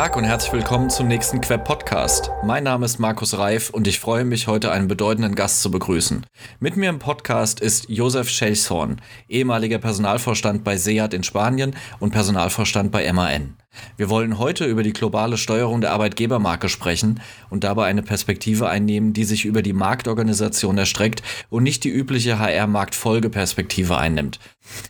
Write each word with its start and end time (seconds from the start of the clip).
Tag 0.00 0.16
und 0.16 0.24
herzlich 0.24 0.54
willkommen 0.54 0.88
zum 0.88 1.08
nächsten 1.08 1.42
Queb 1.42 1.66
Podcast. 1.66 2.30
Mein 2.42 2.64
Name 2.64 2.86
ist 2.86 2.98
Markus 2.98 3.36
Reif 3.36 3.68
und 3.68 3.86
ich 3.86 4.00
freue 4.00 4.24
mich, 4.24 4.46
heute 4.46 4.72
einen 4.72 4.88
bedeutenden 4.88 5.34
Gast 5.34 5.60
zu 5.60 5.70
begrüßen. 5.70 6.24
Mit 6.58 6.74
mir 6.78 6.88
im 6.88 6.98
Podcast 6.98 7.60
ist 7.60 7.90
Josef 7.90 8.30
Schelshorn, 8.30 9.02
ehemaliger 9.28 9.76
Personalvorstand 9.76 10.64
bei 10.64 10.78
SEAT 10.78 11.12
in 11.12 11.22
Spanien 11.22 11.76
und 11.98 12.12
Personalvorstand 12.12 12.90
bei 12.90 13.12
MAN. 13.12 13.59
Wir 13.96 14.08
wollen 14.08 14.38
heute 14.38 14.64
über 14.64 14.82
die 14.82 14.92
globale 14.92 15.36
Steuerung 15.36 15.80
der 15.80 15.92
Arbeitgebermarke 15.92 16.68
sprechen 16.68 17.20
und 17.50 17.64
dabei 17.64 17.86
eine 17.86 18.02
Perspektive 18.02 18.68
einnehmen, 18.68 19.12
die 19.12 19.24
sich 19.24 19.44
über 19.44 19.62
die 19.62 19.72
Marktorganisation 19.72 20.78
erstreckt 20.78 21.22
und 21.50 21.62
nicht 21.62 21.84
die 21.84 21.90
übliche 21.90 22.38
HR-Marktfolgeperspektive 22.38 23.96
einnimmt. 23.96 24.38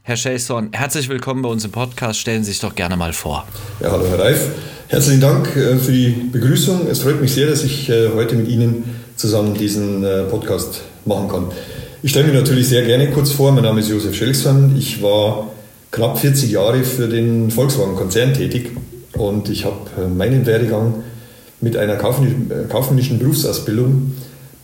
Herr 0.02 0.16
Schelson, 0.16 0.71
herzlich 0.73 1.09
willkommen 1.09 1.43
bei 1.43 1.48
uns 1.48 1.65
im 1.65 1.73
Podcast. 1.73 2.21
Stellen 2.21 2.45
Sie 2.45 2.52
sich 2.52 2.61
doch 2.61 2.74
gerne 2.74 2.97
mal 2.97 3.12
vor. 3.12 3.47
Ja, 3.80 3.91
hallo 3.91 4.07
Herr 4.09 4.19
Reif. 4.19 4.48
Herzlichen 4.88 5.21
Dank 5.21 5.57
äh, 5.57 5.77
für 5.77 5.93
die 5.93 6.10
Begrüßung. 6.33 6.87
Es 6.88 7.01
freut 7.01 7.21
mich 7.21 7.33
sehr, 7.33 7.47
dass 7.49 7.62
ich 7.65 7.88
äh, 7.88 8.10
heute 8.15 8.35
mit 8.35 8.49
Ihnen 8.49 8.85
zusammen 9.16 9.55
diesen 9.55 10.02
äh, 10.02 10.24
Podcast 10.24 10.83
machen 11.05 11.29
kann. 11.29 11.47
Ich 12.02 12.10
stelle 12.10 12.27
mich 12.27 12.35
natürlich 12.35 12.69
sehr 12.69 12.83
gerne 12.83 13.10
kurz 13.10 13.30
vor. 13.30 13.52
Mein 13.52 13.65
Name 13.65 13.80
ist 13.80 13.88
Josef 13.88 14.15
Schelson. 14.15 14.74
Ich 14.77 15.02
war 15.02 15.52
knapp 15.91 16.19
40 16.19 16.51
Jahre 16.51 16.85
für 16.85 17.09
den 17.09 17.51
Volkswagen-Konzern 17.51 18.35
tätig 18.35 18.71
und 19.15 19.49
ich 19.49 19.65
habe 19.65 20.09
meinen 20.09 20.47
Werdegang 20.47 21.03
mit 21.61 21.77
einer 21.77 21.97
kaufmännischen 21.97 23.19
Berufsausbildung 23.19 24.13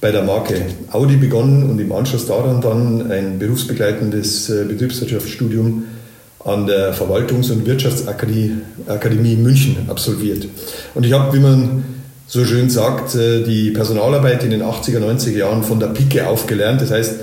bei 0.01 0.13
der 0.13 0.23
Marke 0.23 0.55
Audi 0.93 1.17
begonnen 1.17 1.69
und 1.69 1.79
im 1.81 1.93
Anschluss 1.93 2.27
daran 2.27 2.61
dann 2.61 3.11
ein 3.11 3.39
berufsbegleitendes 3.39 4.51
äh, 4.51 4.65
Betriebswirtschaftsstudium 4.65 5.85
an 6.45 6.67
der 6.67 6.95
Verwaltungs- 6.95 7.51
und 7.51 7.67
Wirtschaftsakademie 7.67 9.37
München 9.37 9.77
absolviert. 9.89 10.47
Und 10.95 11.05
ich 11.05 11.13
habe, 11.13 11.37
wie 11.37 11.41
man 11.41 11.85
so 12.27 12.45
schön 12.45 12.71
sagt, 12.71 13.15
äh, 13.15 13.43
die 13.43 13.71
Personalarbeit 13.71 14.45
in 14.45 14.51
den 14.51 14.63
80er, 14.63 15.01
90er 15.01 15.31
Jahren 15.37 15.63
von 15.63 15.81
der 15.81 15.89
Pike 15.89 16.27
aufgelernt. 16.27 16.81
Das 16.81 16.91
heißt, 16.91 17.15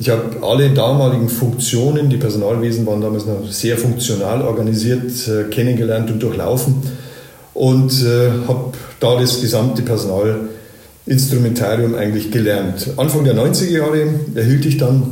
ich 0.00 0.10
habe 0.10 0.42
alle 0.42 0.70
damaligen 0.70 1.28
Funktionen, 1.28 2.10
die 2.10 2.16
Personalwesen 2.16 2.84
waren 2.86 3.00
damals 3.00 3.26
noch 3.26 3.46
sehr 3.48 3.76
funktional 3.76 4.42
organisiert, 4.42 5.12
äh, 5.28 5.44
kennengelernt 5.50 6.10
und 6.10 6.20
durchlaufen 6.20 6.76
und 7.54 7.92
habe 8.48 8.72
da 8.98 9.20
das 9.20 9.40
gesamte 9.40 9.82
Personal 9.82 10.48
Instrumentarium 11.06 11.94
eigentlich 11.94 12.30
gelernt. 12.30 12.88
Anfang 12.96 13.24
der 13.24 13.34
90er 13.34 13.70
Jahre 13.70 14.06
erhielt 14.34 14.64
ich 14.64 14.78
dann 14.78 15.02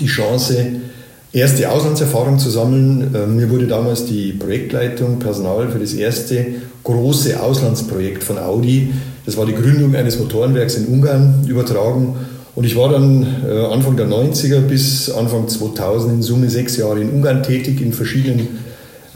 die 0.00 0.06
Chance, 0.06 0.66
erste 1.32 1.70
Auslandserfahrung 1.70 2.38
zu 2.38 2.50
sammeln. 2.50 3.14
Ähm, 3.14 3.36
mir 3.36 3.50
wurde 3.50 3.66
damals 3.66 4.06
die 4.06 4.32
Projektleitung 4.32 5.18
Personal 5.18 5.70
für 5.70 5.78
das 5.78 5.92
erste 5.94 6.46
große 6.84 7.40
Auslandsprojekt 7.40 8.24
von 8.24 8.38
Audi, 8.38 8.92
das 9.26 9.36
war 9.36 9.44
die 9.44 9.54
Gründung 9.54 9.94
eines 9.94 10.18
Motorenwerks 10.18 10.76
in 10.76 10.86
Ungarn, 10.86 11.44
übertragen. 11.46 12.14
Und 12.58 12.64
ich 12.64 12.74
war 12.74 12.88
dann 12.88 13.24
äh, 13.48 13.66
Anfang 13.66 13.96
der 13.96 14.08
90er 14.08 14.58
bis 14.58 15.08
Anfang 15.12 15.46
2000 15.46 16.14
in 16.14 16.22
Summe 16.22 16.50
sechs 16.50 16.76
Jahre 16.76 17.00
in 17.00 17.10
Ungarn 17.10 17.44
tätig, 17.44 17.80
in 17.80 17.92
verschiedenen 17.92 18.48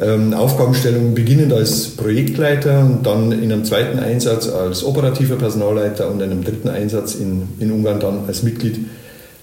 ähm, 0.01 0.33
Aufgabenstellungen 0.33 1.13
beginnend 1.13 1.53
als 1.53 1.89
Projektleiter 1.89 2.85
und 2.85 3.05
dann 3.05 3.33
in 3.33 3.51
einem 3.51 3.65
zweiten 3.65 3.99
Einsatz 3.99 4.49
als 4.49 4.85
operativer 4.85 5.35
Personalleiter 5.35 6.09
und 6.09 6.23
in 6.23 6.31
einem 6.31 6.45
dritten 6.45 6.69
Einsatz 6.69 7.17
in, 7.17 7.49
in 7.59 7.73
Ungarn 7.73 7.99
dann 7.99 8.21
als 8.29 8.45
Mitglied 8.45 8.79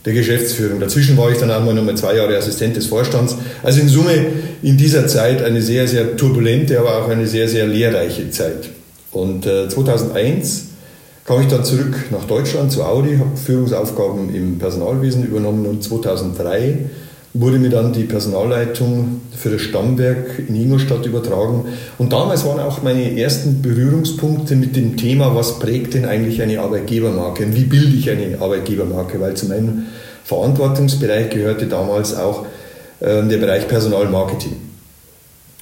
der 0.06 0.14
Geschäftsführung. 0.14 0.80
Dazwischen 0.80 1.18
war 1.18 1.30
ich 1.30 1.38
dann 1.38 1.52
einmal 1.52 1.74
nochmal 1.74 1.98
zwei 1.98 2.16
Jahre 2.16 2.38
Assistent 2.38 2.78
des 2.78 2.86
Vorstands. 2.86 3.36
Also 3.64 3.82
in 3.82 3.90
Summe 3.90 4.28
in 4.64 4.78
dieser 4.78 5.08
Zeit 5.08 5.44
eine 5.44 5.62
sehr, 5.62 5.90
sehr 5.90 6.16
turbulente, 6.16 6.80
aber 6.80 7.04
auch 7.04 7.10
eine 7.10 7.28
sehr, 7.28 7.50
sehr 7.50 7.68
lehrreiche 7.68 8.32
Zeit. 8.32 8.70
Und 9.12 9.46
äh, 9.46 9.68
2001 9.68 10.69
kam 11.30 11.42
ich 11.42 11.48
dann 11.48 11.64
zurück 11.64 12.06
nach 12.10 12.24
Deutschland 12.24 12.72
zu 12.72 12.84
Audi, 12.84 13.18
habe 13.18 13.38
Führungsaufgaben 13.38 14.34
im 14.34 14.58
Personalwesen 14.58 15.28
übernommen 15.28 15.68
und 15.68 15.84
2003 15.84 16.90
wurde 17.36 17.60
mir 17.60 17.70
dann 17.70 17.94
die 17.94 18.06
Personalleitung 18.06 19.22
für 19.38 19.52
das 19.52 19.62
Stammwerk 19.62 20.40
in 20.48 20.56
Ingolstadt 20.56 21.06
übertragen. 21.06 21.66
Und 22.00 22.14
damals 22.14 22.46
waren 22.46 22.60
auch 22.60 22.82
meine 22.82 23.16
ersten 23.16 23.62
Berührungspunkte 23.62 24.56
mit 24.56 24.76
dem 24.76 24.98
Thema, 24.98 25.36
was 25.36 25.60
prägt 25.60 25.94
denn 25.94 26.06
eigentlich 26.06 26.42
eine 26.42 26.62
Arbeitgebermarke 26.62 27.46
und 27.46 27.56
wie 27.56 27.66
bilde 27.66 27.96
ich 27.96 28.10
eine 28.10 28.42
Arbeitgebermarke, 28.42 29.22
weil 29.22 29.36
zu 29.36 29.46
meinem 29.50 29.84
Verantwortungsbereich 30.24 31.30
gehörte 31.30 31.68
damals 31.68 32.16
auch 32.16 32.48
äh, 33.02 33.22
der 33.22 33.38
Bereich 33.38 33.68
Personalmarketing. 33.68 34.56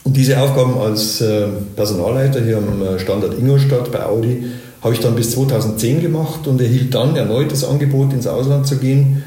Und 0.06 0.16
diese 0.16 0.40
Aufgaben 0.40 0.78
als 0.78 1.20
äh, 1.20 1.48
Personalleiter 1.76 2.40
hier 2.40 2.56
am 2.56 2.82
äh, 2.82 2.98
Standort 3.00 3.38
Ingolstadt 3.38 3.92
bei 3.92 4.06
Audi 4.06 4.46
habe 4.82 4.94
ich 4.94 5.00
dann 5.00 5.16
bis 5.16 5.32
2010 5.32 6.02
gemacht 6.02 6.48
und 6.48 6.62
erhielt 6.62 6.94
dann 6.94 7.16
erneut 7.16 7.52
das 7.52 7.64
Angebot, 7.64 8.14
ins 8.14 8.28
Ausland 8.28 8.68
zu 8.68 8.78
gehen 8.78 9.24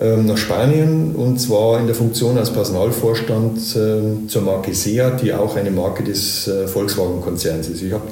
ähm, 0.00 0.26
nach 0.26 0.38
Spanien 0.38 1.14
und 1.14 1.40
zwar 1.40 1.78
in 1.78 1.86
der 1.86 1.94
Funktion 1.94 2.38
als 2.38 2.50
Personalvorstand 2.50 3.58
ähm, 3.76 4.28
zur 4.28 4.42
Marke 4.42 4.74
Seat, 4.74 5.22
die 5.22 5.32
auch 5.32 5.56
eine 5.56 5.70
Marke 5.70 6.02
des 6.02 6.48
äh, 6.48 6.66
Volkswagen-Konzerns 6.66 7.68
ist. 7.68 7.82
Ich 7.82 7.92
habe 7.92 8.04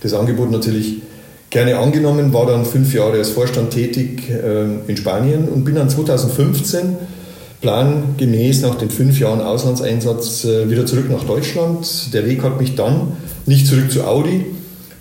das 0.00 0.14
Angebot 0.14 0.50
natürlich 0.50 1.00
gerne 1.48 1.78
angenommen, 1.78 2.32
war 2.32 2.46
dann 2.46 2.64
fünf 2.64 2.92
Jahre 2.94 3.18
als 3.18 3.30
Vorstand 3.30 3.70
tätig 3.70 4.30
ähm, 4.30 4.80
in 4.86 4.96
Spanien 4.96 5.48
und 5.48 5.64
bin 5.64 5.74
dann 5.74 5.88
2015 5.88 6.96
plangemäß 7.62 8.62
nach 8.62 8.74
den 8.74 8.90
fünf 8.90 9.18
Jahren 9.18 9.40
Auslandseinsatz 9.40 10.44
äh, 10.44 10.68
wieder 10.68 10.84
zurück 10.84 11.08
nach 11.10 11.24
Deutschland. 11.24 12.12
Der 12.12 12.26
Weg 12.26 12.42
hat 12.42 12.60
mich 12.60 12.74
dann 12.74 13.12
nicht 13.46 13.66
zurück 13.66 13.90
zu 13.90 14.04
Audi, 14.04 14.44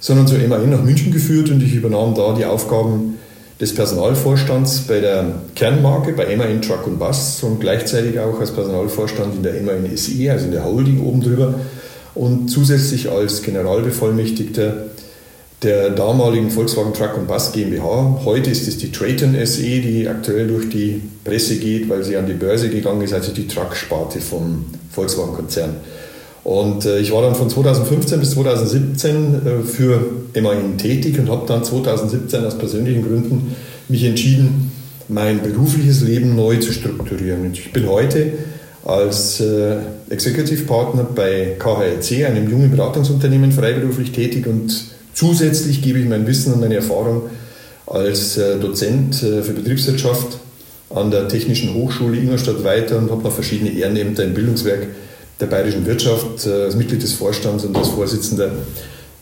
sondern 0.02 0.28
zu 0.28 0.36
MAN 0.36 0.70
nach 0.70 0.84
München 0.84 1.14
geführt 1.14 1.50
und 1.50 1.64
ich 1.64 1.74
übernahm 1.76 2.14
da 2.14 2.34
die 2.34 2.44
Aufgaben 2.44 3.20
des 3.62 3.74
Personalvorstands 3.76 4.82
bei 4.88 5.00
der 5.00 5.36
Kernmarke, 5.56 6.14
bei 6.14 6.36
MAN 6.36 6.62
Truck 6.62 6.88
und 6.88 6.98
Bus 6.98 7.42
und 7.44 7.62
gleichzeitig 7.62 8.20
auch 8.20 8.40
als 8.40 8.52
Personalvorstand 8.52 9.36
in 9.36 9.44
der 9.44 9.62
MAN 9.62 9.96
SE, 9.96 10.32
also 10.32 10.46
in 10.46 10.52
der 10.52 10.66
Holding 10.66 11.00
oben 11.02 11.22
drüber 11.22 11.54
und 12.16 12.50
zusätzlich 12.50 13.10
als 13.10 13.44
Generalbevollmächtigter 13.44 14.88
der 15.62 15.92
damaligen 15.92 16.50
Volkswagen 16.50 16.94
Truck 16.94 17.16
und 17.18 17.28
Bus 17.28 17.52
GmbH. 17.52 18.22
Heute 18.26 18.50
ist 18.50 18.68
es 18.68 18.80
die 18.80 18.92
Trayton 18.92 19.36
SE, 19.46 19.62
die 19.62 20.08
aktuell 20.08 20.48
durch 20.48 20.70
die 20.70 21.04
Presse 21.24 21.58
geht, 21.58 21.88
weil 21.88 22.04
sie 22.04 22.18
an 22.18 22.26
die 22.26 22.34
Börse 22.34 22.70
gegangen 22.70 23.04
ist, 23.04 23.14
also 23.14 23.32
die 23.32 23.48
Truck-Sparte 23.48 24.20
vom 24.20 24.66
Volkswagen-Konzern. 24.90 25.76
Und 26.44 26.85
äh, 26.85 27.00
ich 27.00 27.12
war 27.12 27.22
dann 27.22 27.35
von 27.35 27.50
2015 27.50 28.19
bis 28.19 28.31
2017 28.31 29.16
äh, 29.34 29.63
für 29.63 30.02
MAN 30.41 30.78
tätig 30.78 31.19
und 31.19 31.29
habe 31.29 31.46
dann 31.47 31.63
2017 31.63 32.44
aus 32.46 32.57
persönlichen 32.57 33.03
Gründen 33.03 33.56
mich 33.90 34.03
entschieden, 34.03 34.72
mein 35.07 35.41
berufliches 35.41 36.02
Leben 36.02 36.35
neu 36.35 36.57
zu 36.57 36.72
strukturieren. 36.72 37.41
Und 37.41 37.59
ich 37.59 37.72
bin 37.72 37.88
heute 37.88 38.34
als 38.84 39.40
äh, 39.40 39.78
Executive 40.09 40.63
Partner 40.63 41.03
bei 41.03 41.56
KHLC, 41.59 42.25
einem 42.25 42.50
jungen 42.50 42.72
Beratungsunternehmen, 42.72 43.52
freiberuflich 43.52 44.12
tätig 44.12 44.47
und 44.47 44.85
zusätzlich 45.13 45.81
gebe 45.81 46.00
ich 46.00 46.08
mein 46.08 46.25
Wissen 46.25 46.53
und 46.53 46.62
meine 46.62 46.75
Erfahrung 46.75 47.23
als 47.85 48.38
äh, 48.38 48.58
Dozent 48.59 49.22
äh, 49.22 49.44
für 49.44 49.53
Betriebswirtschaft 49.53 50.40
an 50.90 51.12
der 51.12 51.28
Technischen 51.28 51.73
Hochschule 51.73 52.18
Ingolstadt 52.18 52.63
weiter 52.63 52.97
und 52.97 53.12
habe 53.12 53.22
noch 53.22 53.31
verschiedene 53.31 53.72
Ehrenämter 53.72 54.23
im 54.23 54.34
Bildungswerk 54.34 54.88
der 55.41 55.47
bayerischen 55.47 55.85
Wirtschaft, 55.85 56.46
äh, 56.46 56.66
als 56.66 56.75
Mitglied 56.75 57.02
des 57.02 57.13
Vorstands 57.13 57.66
und 57.66 57.75
als 57.75 57.90
Vorsitzender 57.90 58.52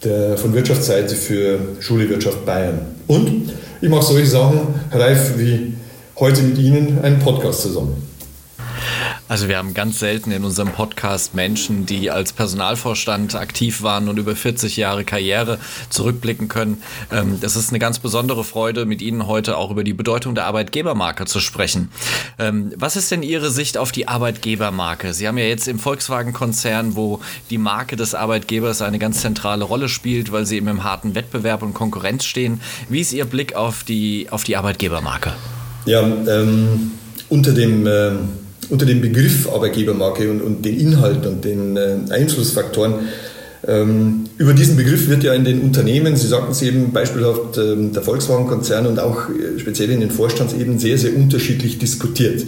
der, 0.04 0.38
von 0.38 0.54
Wirtschaftsseite 0.54 1.16
für 1.16 1.60
Schule 1.80 2.10
Wirtschaft 2.10 2.46
Bayern. 2.46 2.80
Und 3.08 3.54
ich 3.82 3.90
mache 3.90 4.06
solche 4.06 4.28
Sachen 4.28 4.60
reif 4.92 5.38
wie 5.38 5.74
heute 6.20 6.42
mit 6.42 6.58
Ihnen 6.58 7.00
einen 7.02 7.20
Podcast 7.20 7.62
zusammen. 7.62 8.09
Also 9.30 9.48
wir 9.48 9.60
haben 9.60 9.76
ganz 9.76 10.00
selten 10.00 10.32
in 10.32 10.44
unserem 10.44 10.70
Podcast 10.70 11.36
Menschen, 11.36 11.86
die 11.86 12.10
als 12.10 12.34
Personalvorstand 12.34 13.36
aktiv 13.36 13.84
waren 13.84 14.10
und 14.10 14.18
über 14.18 14.36
40 14.36 14.76
Jahre 14.76 15.06
Karriere 15.06 15.60
zurückblicken 15.92 16.48
können. 16.48 16.82
Ähm, 17.12 17.38
das 17.40 17.56
ist 17.56 17.70
eine 17.70 17.78
ganz 17.78 18.00
besondere 18.00 18.44
Freude, 18.44 18.88
mit 18.88 19.04
Ihnen 19.04 19.28
heute 19.28 19.56
auch 19.58 19.70
über 19.70 19.84
die 19.84 19.94
Bedeutung 19.94 20.34
der 20.34 20.46
Arbeitgebermarke 20.48 21.26
zu 21.26 21.40
sprechen. 21.40 21.90
Ähm, 22.40 22.74
was 22.76 22.96
ist 22.96 23.12
denn 23.12 23.22
Ihre 23.22 23.52
Sicht 23.52 23.78
auf 23.78 23.92
die 23.92 24.08
Arbeitgebermarke? 24.08 25.14
Sie 25.14 25.28
haben 25.28 25.38
ja 25.38 25.46
jetzt 25.46 25.68
im 25.68 25.78
Volkswagen-Konzern, 25.78 26.96
wo 26.96 27.22
die 27.52 27.60
Marke 27.60 27.98
des 27.98 28.16
Arbeitgebers 28.16 28.82
eine 28.82 28.98
ganz 28.98 29.22
zentrale 29.22 29.64
Rolle 29.64 29.90
spielt, 29.90 30.32
weil 30.32 30.48
Sie 30.48 30.58
eben 30.58 30.70
im 30.70 30.84
harten 30.84 31.14
Wettbewerb 31.14 31.62
und 31.62 31.76
Konkurrenz 31.76 32.26
stehen. 32.26 32.62
Wie 32.90 33.02
ist 33.02 33.14
Ihr 33.14 33.26
Blick 33.26 33.54
auf 33.54 33.84
die, 33.84 34.26
auf 34.32 34.44
die 34.44 34.58
Arbeitgebermarke? 34.58 35.34
Ja, 35.86 36.02
ähm, 36.02 36.94
unter 37.30 37.52
dem 37.52 37.86
ähm 37.86 38.30
unter 38.70 38.86
dem 38.86 39.02
Begriff 39.02 39.48
Arbeitgebermarke 39.52 40.30
und, 40.30 40.42
und 40.42 40.66
den 40.66 40.80
Inhalt 40.80 41.26
und 41.26 41.44
den 41.44 41.78
äh, 41.78 41.98
Einflussfaktoren. 42.10 42.94
Ähm, 43.68 44.26
über 44.38 44.54
diesen 44.54 44.78
Begriff 44.78 45.10
wird 45.10 45.24
ja 45.24 45.34
in 45.34 45.44
den 45.44 45.62
Unternehmen, 45.62 46.16
Sie 46.16 46.28
sagten 46.28 46.52
es 46.52 46.62
eben 46.62 46.94
beispielhaft, 46.94 47.58
ähm, 47.58 47.92
der 47.92 48.02
Volkswagen-Konzern 48.02 48.88
und 48.88 49.00
auch 49.00 49.30
äh, 49.30 49.60
speziell 49.60 49.90
in 49.90 50.00
den 50.00 50.12
Vorstandsebenen 50.12 50.80
sehr, 50.80 50.98
sehr 50.98 51.16
unterschiedlich 51.16 51.78
diskutiert. 51.78 52.46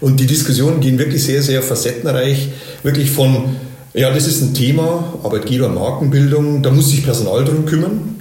Und 0.00 0.20
die 0.20 0.26
Diskussionen 0.26 0.80
gehen 0.80 0.98
wirklich 0.98 1.24
sehr, 1.24 1.42
sehr 1.42 1.62
facettenreich, 1.62 2.48
wirklich 2.82 3.10
von 3.10 3.56
Ja, 3.94 4.12
das 4.12 4.26
ist 4.26 4.40
ein 4.40 4.54
Thema, 4.54 5.18
Arbeitgebermarkenbildung, 5.22 6.62
da 6.62 6.70
muss 6.70 6.90
sich 6.90 7.04
Personal 7.04 7.44
drum 7.44 7.66
kümmern. 7.66 8.11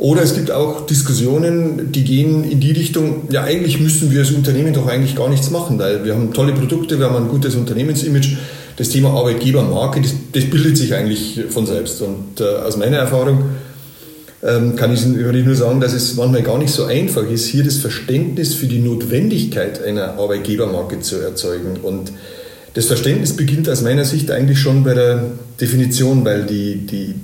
Oder 0.00 0.22
es 0.22 0.34
gibt 0.34 0.50
auch 0.50 0.86
Diskussionen, 0.86 1.92
die 1.92 2.04
gehen 2.04 2.50
in 2.50 2.58
die 2.58 2.72
Richtung, 2.72 3.28
ja 3.30 3.44
eigentlich 3.44 3.80
müssen 3.80 4.10
wir 4.10 4.20
als 4.20 4.30
Unternehmen 4.30 4.72
doch 4.72 4.86
eigentlich 4.86 5.14
gar 5.14 5.28
nichts 5.28 5.50
machen, 5.50 5.78
weil 5.78 6.06
wir 6.06 6.14
haben 6.14 6.32
tolle 6.32 6.54
Produkte, 6.54 6.98
wir 6.98 7.10
haben 7.10 7.16
ein 7.16 7.28
gutes 7.28 7.54
Unternehmensimage. 7.54 8.38
Das 8.78 8.88
Thema 8.88 9.10
Arbeitgebermarke, 9.10 10.00
das, 10.00 10.14
das 10.32 10.44
bildet 10.44 10.78
sich 10.78 10.94
eigentlich 10.94 11.40
von 11.50 11.66
selbst. 11.66 12.00
Und 12.00 12.40
äh, 12.40 12.44
aus 12.44 12.78
meiner 12.78 12.96
Erfahrung 12.96 13.44
ähm, 14.42 14.74
kann 14.74 14.94
ich 14.94 15.04
nur 15.04 15.54
sagen, 15.54 15.82
dass 15.82 15.92
es 15.92 16.14
manchmal 16.14 16.44
gar 16.44 16.56
nicht 16.56 16.72
so 16.72 16.84
einfach 16.84 17.28
ist, 17.30 17.44
hier 17.44 17.62
das 17.62 17.76
Verständnis 17.76 18.54
für 18.54 18.68
die 18.68 18.78
Notwendigkeit 18.78 19.84
einer 19.84 20.14
Arbeitgebermarke 20.14 21.00
zu 21.00 21.16
erzeugen. 21.16 21.76
Und 21.82 22.10
das 22.72 22.86
Verständnis 22.86 23.36
beginnt 23.36 23.68
aus 23.68 23.82
meiner 23.82 24.06
Sicht 24.06 24.30
eigentlich 24.30 24.60
schon 24.60 24.82
bei 24.82 24.94
der 24.94 25.24
Definition, 25.60 26.24
weil 26.24 26.44
die, 26.44 26.86
die, 26.86 27.16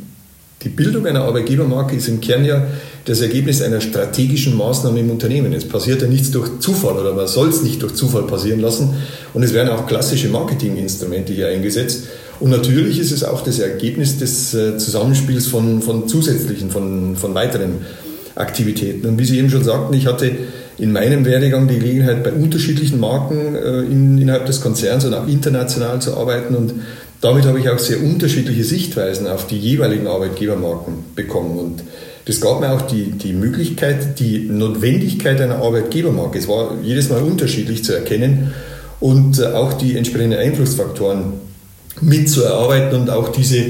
die 0.66 0.72
Bildung 0.72 1.06
einer 1.06 1.22
Arbeitgebermarke 1.22 1.94
ist 1.94 2.08
im 2.08 2.20
Kern 2.20 2.44
ja 2.44 2.66
das 3.04 3.20
Ergebnis 3.20 3.62
einer 3.62 3.80
strategischen 3.80 4.56
Maßnahme 4.56 4.98
im 4.98 5.10
Unternehmen. 5.12 5.52
Es 5.52 5.68
passiert 5.68 6.02
ja 6.02 6.08
nichts 6.08 6.32
durch 6.32 6.58
Zufall 6.58 6.98
oder 6.98 7.14
man 7.14 7.28
soll 7.28 7.50
es 7.50 7.62
nicht 7.62 7.82
durch 7.82 7.94
Zufall 7.94 8.24
passieren 8.24 8.58
lassen. 8.58 8.96
Und 9.32 9.44
es 9.44 9.54
werden 9.54 9.68
auch 9.68 9.86
klassische 9.86 10.28
Marketinginstrumente 10.28 11.32
hier 11.32 11.46
eingesetzt. 11.46 12.08
Und 12.40 12.50
natürlich 12.50 12.98
ist 12.98 13.12
es 13.12 13.22
auch 13.22 13.44
das 13.44 13.60
Ergebnis 13.60 14.18
des 14.18 14.54
äh, 14.54 14.76
Zusammenspiels 14.76 15.46
von, 15.46 15.82
von 15.82 16.08
zusätzlichen, 16.08 16.72
von, 16.72 17.14
von 17.14 17.32
weiteren 17.32 17.86
Aktivitäten. 18.34 19.06
Und 19.06 19.20
wie 19.20 19.24
Sie 19.24 19.38
eben 19.38 19.50
schon 19.50 19.62
sagten, 19.62 19.94
ich 19.94 20.08
hatte 20.08 20.32
in 20.78 20.90
meinem 20.90 21.24
Werdegang 21.24 21.68
die 21.68 21.78
Gelegenheit, 21.78 22.24
bei 22.24 22.32
unterschiedlichen 22.32 22.98
Marken 22.98 23.54
äh, 23.54 23.82
in, 23.82 24.18
innerhalb 24.18 24.46
des 24.46 24.60
Konzerns 24.60 25.04
und 25.04 25.14
auch 25.14 25.28
international 25.28 26.02
zu 26.02 26.16
arbeiten. 26.16 26.56
Und 26.56 26.74
damit 27.20 27.44
habe 27.46 27.58
ich 27.58 27.68
auch 27.68 27.78
sehr 27.78 28.02
unterschiedliche 28.02 28.64
Sichtweisen 28.64 29.26
auf 29.26 29.46
die 29.46 29.58
jeweiligen 29.58 30.06
Arbeitgebermarken 30.06 30.94
bekommen. 31.14 31.58
Und 31.58 31.82
das 32.26 32.40
gab 32.40 32.60
mir 32.60 32.72
auch 32.72 32.82
die, 32.82 33.12
die 33.12 33.32
Möglichkeit, 33.32 34.18
die 34.18 34.40
Notwendigkeit 34.40 35.40
einer 35.40 35.56
Arbeitgebermarke, 35.56 36.38
es 36.38 36.48
war 36.48 36.74
jedes 36.82 37.08
Mal 37.08 37.22
unterschiedlich 37.22 37.84
zu 37.84 37.94
erkennen 37.94 38.52
und 39.00 39.38
äh, 39.38 39.46
auch 39.46 39.74
die 39.74 39.96
entsprechenden 39.96 40.38
Einflussfaktoren 40.38 41.34
mitzuerarbeiten 42.00 43.00
und 43.00 43.10
auch 43.10 43.28
diese 43.28 43.64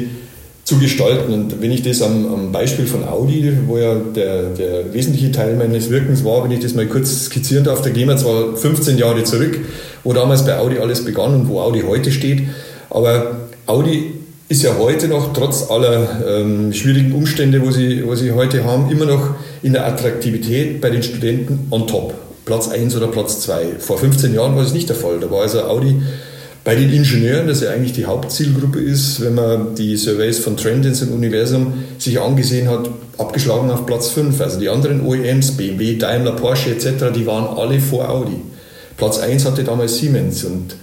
zu 0.65 0.79
gestalten. 0.79 1.33
Und 1.33 1.63
wenn 1.63 1.71
ich 1.71 1.83
das 1.83 2.03
am, 2.03 2.27
am 2.27 2.53
Beispiel 2.53 2.87
von 2.87 3.05
Audi, 3.05 3.53
wo 3.67 3.79
ja 3.79 3.95
der, 3.95 4.51
der, 4.51 4.93
wesentliche 4.93 5.31
Teil 5.31 5.55
meines 5.55 5.91
Wirkens 5.91 6.25
war, 6.25 6.43
wenn 6.43 6.51
ich 6.51 6.59
das 6.59 6.75
mal 6.75 6.87
kurz 6.87 7.27
skizzieren 7.27 7.63
darf, 7.63 7.83
da 7.83 7.91
gehen 7.91 8.09
wir 8.09 8.17
zwar 8.17 8.57
15 8.57 8.99
Jahre 8.99 9.23
zurück, 9.23 9.61
wo 10.03 10.13
damals 10.13 10.45
bei 10.45 10.59
Audi 10.59 10.79
alles 10.79 11.05
begann 11.05 11.35
und 11.35 11.49
wo 11.49 11.61
Audi 11.61 11.83
heute 11.87 12.11
steht, 12.11 12.43
aber 12.91 13.37
Audi 13.67 14.13
ist 14.49 14.63
ja 14.63 14.77
heute 14.79 15.09
noch, 15.09 15.33
trotz 15.33 15.71
aller 15.71 16.25
ähm, 16.27 16.73
schwierigen 16.73 17.13
Umstände, 17.13 17.61
wo 17.63 17.71
sie, 17.71 18.07
wo 18.07 18.15
sie 18.15 18.33
heute 18.33 18.65
haben, 18.65 18.91
immer 18.91 19.07
noch 19.07 19.35
in 19.63 19.73
der 19.73 19.87
Attraktivität 19.87 20.81
bei 20.81 20.91
den 20.91 21.03
Studenten 21.03 21.67
on 21.71 21.87
top. 21.87 22.15
Platz 22.45 22.69
1 22.69 22.95
oder 22.97 23.09
Platz 23.09 23.41
2. 23.41 23.81
Vor 23.81 23.99
15 23.99 24.33
Jahren 24.33 24.55
war 24.55 24.63
das 24.63 24.73
nicht 24.73 24.89
der 24.89 24.95
Fall. 24.95 25.19
Da 25.19 25.29
war 25.33 25.43
also 25.43 25.63
Audi 25.63 26.01
bei 26.63 26.77
den 26.77 26.93
Ingenieuren, 26.93 27.49
das 27.49 27.61
ja 27.61 27.71
eigentlich 27.71 27.93
die 27.93 28.07
Hauptzielgruppe 28.07 28.81
ist, 28.81 29.21
wenn 29.21 29.35
man 29.35 29.75
die 29.75 29.97
Surveys 29.97 30.39
von 30.39 30.57
Trendins 30.57 31.03
im 31.03 31.13
Universum 31.13 31.85
sich 31.99 32.21
angesehen 32.21 32.69
hat, 32.69 32.89
abgeschlagen 33.19 33.71
auf 33.71 33.85
Platz 33.85 34.11
5. 34.11 34.41
Also 34.41 34.61
die 34.61 34.69
anderen 34.69 35.05
OEMs, 35.05 35.57
BMW, 35.57 35.97
Daimler, 35.97 36.33
Porsche 36.33 36.71
etc., 36.71 37.07
die 37.15 37.27
waren 37.27 37.59
alle 37.59 37.81
vor 37.81 38.09
Audi. 38.09 38.41
Platz 38.97 39.19
1 39.19 39.45
hatte 39.45 39.65
damals 39.65 39.99
Siemens 39.99 40.45
und 40.45 40.77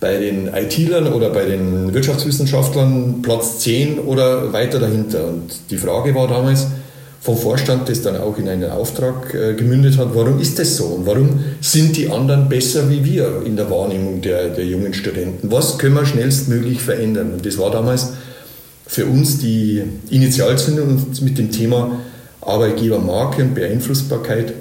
bei 0.00 0.16
den 0.16 0.48
IT-Lern 0.48 1.12
oder 1.12 1.30
bei 1.30 1.44
den 1.44 1.92
Wirtschaftswissenschaftlern 1.92 3.20
Platz 3.22 3.60
10 3.60 3.98
oder 3.98 4.52
weiter 4.52 4.80
dahinter. 4.80 5.28
Und 5.28 5.50
die 5.70 5.76
Frage 5.76 6.14
war 6.14 6.26
damals, 6.26 6.66
vom 7.20 7.36
Vorstand, 7.36 7.86
das 7.88 8.00
dann 8.00 8.16
auch 8.16 8.38
in 8.38 8.48
einen 8.48 8.70
Auftrag 8.70 9.34
äh, 9.34 9.52
gemündet 9.52 9.98
hat, 9.98 10.14
warum 10.14 10.40
ist 10.40 10.58
das 10.58 10.76
so 10.76 10.86
und 10.86 11.04
warum 11.04 11.40
sind 11.60 11.96
die 11.96 12.08
anderen 12.08 12.48
besser 12.48 12.88
wie 12.88 13.04
wir 13.04 13.42
in 13.44 13.56
der 13.56 13.70
Wahrnehmung 13.70 14.22
der, 14.22 14.48
der 14.48 14.64
jungen 14.64 14.94
Studenten? 14.94 15.52
Was 15.52 15.76
können 15.76 15.96
wir 15.96 16.06
schnellstmöglich 16.06 16.80
verändern? 16.80 17.34
Und 17.34 17.44
das 17.44 17.58
war 17.58 17.70
damals 17.70 18.14
für 18.86 19.04
uns 19.04 19.38
die 19.38 19.82
Initialzündung, 20.08 21.04
uns 21.08 21.20
mit 21.20 21.36
dem 21.36 21.52
Thema 21.52 22.00
Arbeitgebermarke 22.40 23.42
und 23.42 23.54
Beeinflussbarkeit 23.54 24.54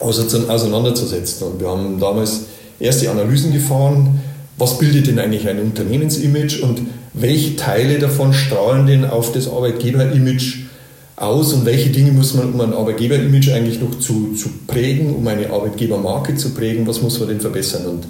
auseinanderzusetzen. 0.00 1.46
Und 1.48 1.60
wir 1.60 1.68
haben 1.68 2.00
damals 2.00 2.40
erste 2.80 3.10
Analysen 3.10 3.52
gefahren, 3.52 4.20
was 4.56 4.78
bildet 4.78 5.06
denn 5.06 5.18
eigentlich 5.18 5.48
ein 5.48 5.60
Unternehmensimage 5.60 6.62
und 6.62 6.82
welche 7.12 7.56
Teile 7.56 7.98
davon 7.98 8.32
strahlen 8.32 8.86
denn 8.86 9.04
auf 9.04 9.32
das 9.32 9.48
Arbeitgeberimage 9.48 10.64
aus 11.16 11.52
und 11.52 11.64
welche 11.64 11.90
Dinge 11.90 12.12
muss 12.12 12.34
man, 12.34 12.52
um 12.52 12.60
ein 12.60 12.72
Arbeitgeberimage 12.72 13.54
eigentlich 13.54 13.80
noch 13.80 13.98
zu, 13.98 14.34
zu 14.34 14.48
prägen, 14.66 15.14
um 15.14 15.26
eine 15.26 15.50
Arbeitgebermarke 15.50 16.34
zu 16.36 16.50
prägen, 16.50 16.86
was 16.86 17.02
muss 17.02 17.18
man 17.20 17.28
denn 17.28 17.40
verbessern? 17.40 17.86
Und 17.86 18.04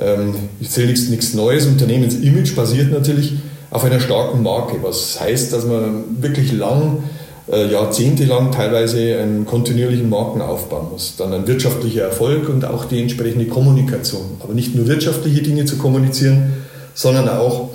ähm, 0.00 0.34
ich 0.60 0.70
sehe 0.70 0.86
nichts, 0.86 1.08
nichts 1.08 1.34
Neues. 1.34 1.66
Unternehmensimage 1.66 2.54
basiert 2.54 2.90
natürlich 2.90 3.34
auf 3.70 3.84
einer 3.84 4.00
starken 4.00 4.42
Marke, 4.42 4.76
was 4.82 5.20
heißt, 5.20 5.52
dass 5.52 5.64
man 5.64 6.04
wirklich 6.20 6.52
lang, 6.52 7.04
äh, 7.50 7.70
jahrzehntelang 7.70 8.52
teilweise 8.52 9.18
einen 9.18 9.44
kontinuierlichen 9.44 10.08
Marken 10.08 10.40
aufbauen 10.40 10.88
muss. 10.92 11.16
Dann 11.16 11.32
ein 11.32 11.46
wirtschaftlicher 11.46 12.02
Erfolg 12.02 12.48
und 12.48 12.64
auch 12.64 12.86
die 12.86 13.00
entsprechende 13.00 13.46
Kommunikation. 13.46 14.38
Aber 14.40 14.54
nicht 14.54 14.74
nur 14.74 14.86
wirtschaftliche 14.86 15.42
Dinge 15.42 15.64
zu 15.66 15.76
kommunizieren, 15.76 16.54
sondern 16.94 17.28
auch 17.28 17.70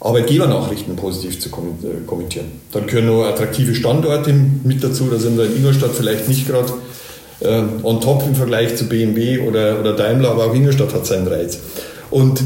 Arbeitgebernachrichten 0.00 0.96
positiv 0.96 1.40
zu 1.40 1.48
äh, 1.48 2.06
kommentieren. 2.06 2.46
Dann 2.72 2.86
gehören 2.86 3.06
noch 3.06 3.24
attraktive 3.24 3.74
Standorte 3.74 4.34
mit 4.62 4.84
dazu. 4.84 5.08
Da 5.10 5.18
sind 5.18 5.38
wir 5.38 5.46
in 5.46 5.56
Ingolstadt 5.56 5.92
vielleicht 5.94 6.28
nicht 6.28 6.46
gerade 6.46 6.74
äh, 7.40 7.62
on 7.82 8.02
top 8.02 8.24
im 8.26 8.34
Vergleich 8.34 8.76
zu 8.76 8.86
BMW 8.86 9.38
oder, 9.38 9.80
oder 9.80 9.94
Daimler, 9.94 10.32
aber 10.32 10.46
auch 10.46 10.54
Ingolstadt 10.54 10.92
hat 10.92 11.06
seinen 11.06 11.26
Reiz. 11.26 11.58
Und 12.10 12.42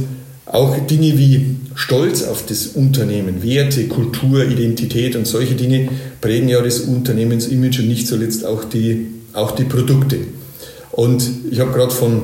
auch 0.46 0.76
Dinge 0.86 1.18
wie 1.18 1.56
Stolz 1.78 2.24
auf 2.24 2.44
das 2.44 2.66
Unternehmen, 2.66 3.40
Werte, 3.40 3.86
Kultur, 3.86 4.44
Identität 4.44 5.14
und 5.14 5.28
solche 5.28 5.54
Dinge 5.54 5.88
prägen 6.20 6.48
ja 6.48 6.60
das 6.60 6.80
Unternehmensimage 6.80 7.82
und 7.82 7.88
nicht 7.88 8.08
zuletzt 8.08 8.44
auch 8.44 8.64
die, 8.64 9.06
auch 9.32 9.52
die 9.52 9.62
Produkte. 9.62 10.16
Und 10.90 11.22
ich 11.52 11.60
habe 11.60 11.70
gerade 11.70 11.92
von, 11.92 12.22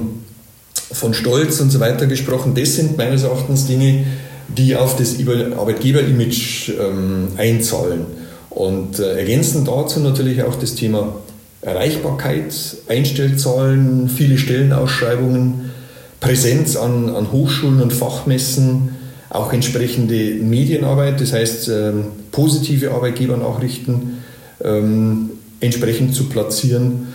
von 0.90 1.14
Stolz 1.14 1.60
und 1.60 1.70
so 1.70 1.78
weiter 1.78 2.06
gesprochen. 2.06 2.56
Das 2.56 2.74
sind 2.74 2.98
meines 2.98 3.22
Erachtens 3.22 3.68
Dinge, 3.68 4.04
die 4.48 4.74
auf 4.74 4.96
das 4.96 5.14
Arbeitgeberimage 5.20 6.72
ähm, 6.72 7.28
einzahlen. 7.36 8.06
Und 8.50 8.98
äh, 8.98 9.18
ergänzend 9.18 9.68
dazu 9.68 10.00
natürlich 10.00 10.42
auch 10.42 10.56
das 10.56 10.74
Thema 10.74 11.14
Erreichbarkeit, 11.60 12.52
Einstellzahlen, 12.88 14.08
viele 14.08 14.36
Stellenausschreibungen, 14.36 15.70
Präsenz 16.18 16.74
an, 16.74 17.08
an 17.14 17.30
Hochschulen 17.30 17.80
und 17.80 17.92
Fachmessen, 17.92 19.03
auch 19.34 19.52
entsprechende 19.52 20.34
Medienarbeit, 20.34 21.20
das 21.20 21.32
heißt 21.32 21.68
ähm, 21.68 22.04
positive 22.30 22.92
Arbeitgebernachrichten 22.92 24.18
ähm, 24.62 25.30
entsprechend 25.58 26.14
zu 26.14 26.28
platzieren 26.28 27.08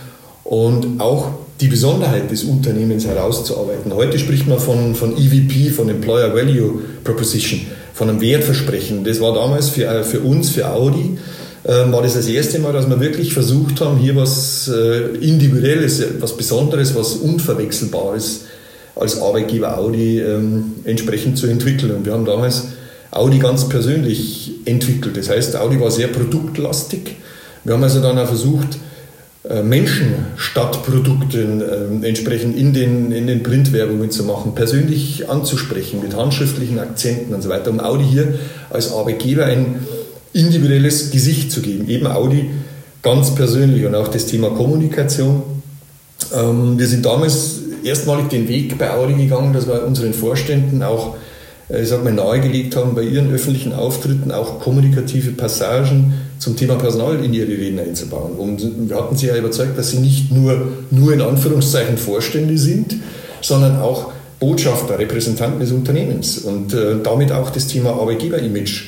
und 0.43 0.99
auch 0.99 1.29
die 1.61 1.69
Besonderheit 1.69 2.29
des 2.29 2.43
Unternehmens 2.43 3.05
herauszuarbeiten. 3.05 3.93
Heute 3.93 4.19
spricht 4.19 4.47
man 4.47 4.59
von, 4.59 4.95
von 4.95 5.17
EVP, 5.17 5.69
von 5.69 5.87
Employer 5.87 6.33
Value 6.35 6.81
Proposition, 7.05 7.61
von 7.93 8.09
einem 8.09 8.19
Wertversprechen. 8.19 9.05
Das 9.05 9.21
war 9.21 9.33
damals 9.33 9.69
für, 9.69 9.85
äh, 9.85 10.03
für 10.03 10.19
uns, 10.19 10.49
für 10.49 10.69
Audi, 10.69 11.17
äh, 11.63 11.89
war 11.89 12.01
das 12.01 12.15
das 12.15 12.27
erste 12.27 12.59
Mal, 12.59 12.73
dass 12.73 12.89
wir 12.89 12.99
wirklich 12.99 13.33
versucht 13.33 13.79
haben, 13.79 13.97
hier 13.97 14.17
was 14.17 14.67
äh, 14.67 15.15
Individuelles, 15.21 16.03
was 16.19 16.35
Besonderes, 16.35 16.95
was 16.95 17.13
Unverwechselbares 17.13 18.41
als 18.95 19.21
Arbeitgeber 19.21 19.77
Audi 19.77 20.19
ähm, 20.19 20.75
entsprechend 20.83 21.37
zu 21.37 21.47
entwickeln. 21.47 21.91
Und 21.91 22.05
wir 22.05 22.13
haben 22.13 22.25
damals 22.25 22.67
Audi 23.11 23.39
ganz 23.39 23.67
persönlich 23.69 24.51
entwickelt. 24.65 25.17
Das 25.17 25.29
heißt, 25.29 25.55
Audi 25.55 25.79
war 25.79 25.91
sehr 25.91 26.07
produktlastig. 26.07 27.15
Wir 27.63 27.73
haben 27.73 27.83
also 27.83 28.01
dann 28.01 28.17
auch 28.17 28.27
versucht, 28.27 28.77
äh, 29.49 29.63
Menschen 29.63 30.25
statt 30.35 30.83
Produkten 30.83 31.61
äh, 31.61 32.07
entsprechend 32.07 32.57
in 32.57 32.73
den, 32.73 33.11
in 33.11 33.25
den 33.25 33.41
Printwerbungen 33.41 34.11
zu 34.11 34.23
machen, 34.23 34.53
persönlich 34.53 35.29
anzusprechen 35.29 36.01
mit 36.01 36.15
handschriftlichen 36.15 36.77
Akzenten 36.77 37.33
und 37.33 37.41
so 37.41 37.49
weiter, 37.49 37.71
um 37.71 37.79
Audi 37.79 38.03
hier 38.03 38.33
als 38.69 38.91
Arbeitgeber 38.91 39.45
ein 39.45 39.79
individuelles 40.33 41.11
Gesicht 41.11 41.51
zu 41.51 41.61
geben. 41.61 41.87
Eben 41.87 42.05
Audi 42.07 42.49
ganz 43.01 43.33
persönlich 43.33 43.85
und 43.85 43.95
auch 43.95 44.09
das 44.09 44.25
Thema 44.25 44.49
Kommunikation. 44.49 45.41
Ähm, 46.35 46.77
wir 46.77 46.87
sind 46.87 47.05
damals 47.05 47.61
erstmalig 47.83 48.29
den 48.29 48.47
Weg 48.47 48.77
bei 48.77 48.91
Audi 48.91 49.13
gegangen, 49.13 49.53
dass 49.53 49.67
wir 49.67 49.85
unseren 49.85 50.13
Vorständen 50.13 50.83
auch 50.83 51.15
äh, 51.69 51.83
ich 51.83 51.89
sag 51.89 52.03
mal, 52.03 52.13
nahegelegt 52.13 52.75
haben, 52.75 52.95
bei 52.95 53.03
ihren 53.03 53.33
öffentlichen 53.33 53.73
Auftritten 53.73 54.31
auch 54.31 54.59
kommunikative 54.59 55.31
Passagen 55.31 56.13
zum 56.39 56.55
Thema 56.55 56.75
Personal 56.75 57.23
in 57.23 57.33
ihre 57.33 57.49
Reden 57.49 57.79
einzubauen. 57.79 58.33
Und 58.33 58.89
wir 58.89 58.95
hatten 58.95 59.15
sie 59.15 59.27
ja 59.27 59.35
überzeugt, 59.35 59.77
dass 59.77 59.91
sie 59.91 59.99
nicht 59.99 60.31
nur, 60.31 60.69
nur 60.91 61.13
in 61.13 61.21
Anführungszeichen 61.21 61.97
Vorstände 61.97 62.57
sind, 62.57 62.95
sondern 63.41 63.79
auch 63.79 64.11
Botschafter, 64.39 64.97
Repräsentanten 64.97 65.59
des 65.59 65.71
Unternehmens 65.71 66.39
und 66.39 66.73
äh, 66.73 66.95
damit 67.03 67.31
auch 67.31 67.49
das 67.49 67.67
Thema 67.67 67.91
Arbeitgeberimage 67.91 68.85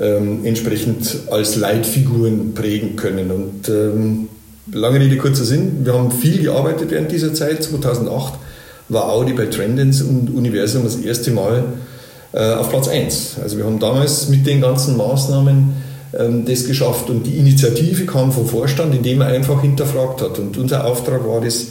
ähm, 0.00 0.44
entsprechend 0.44 1.16
als 1.30 1.56
Leitfiguren 1.56 2.54
prägen 2.54 2.94
können. 2.94 3.30
Und 3.30 3.68
ähm, 3.68 4.28
lange 4.72 5.00
Rede, 5.00 5.16
kurzer 5.16 5.44
Sinn, 5.44 5.84
wir 5.84 5.94
haben 5.94 6.10
viel 6.10 6.42
gearbeitet 6.42 6.90
während 6.90 7.12
dieser 7.12 7.34
Zeit. 7.34 7.62
2008 7.62 8.34
war 8.88 9.10
Audi 9.10 9.32
bei 9.32 9.46
Trendens 9.46 10.02
und 10.02 10.34
Universum 10.34 10.84
das 10.84 10.96
erste 10.96 11.30
Mal 11.30 11.64
äh, 12.32 12.52
auf 12.54 12.70
Platz 12.70 12.88
1. 12.88 13.36
Also 13.42 13.58
wir 13.58 13.64
haben 13.64 13.78
damals 13.78 14.28
mit 14.28 14.46
den 14.46 14.60
ganzen 14.60 14.96
Maßnahmen 14.96 15.72
ähm, 16.18 16.44
das 16.44 16.66
geschafft 16.66 17.10
und 17.10 17.24
die 17.24 17.38
Initiative 17.38 18.06
kam 18.06 18.32
vom 18.32 18.46
Vorstand, 18.46 18.94
indem 18.94 19.20
er 19.20 19.28
einfach 19.28 19.60
hinterfragt 19.62 20.20
hat. 20.22 20.38
Und 20.38 20.56
unser 20.56 20.84
Auftrag 20.86 21.26
war 21.26 21.40
das, 21.40 21.66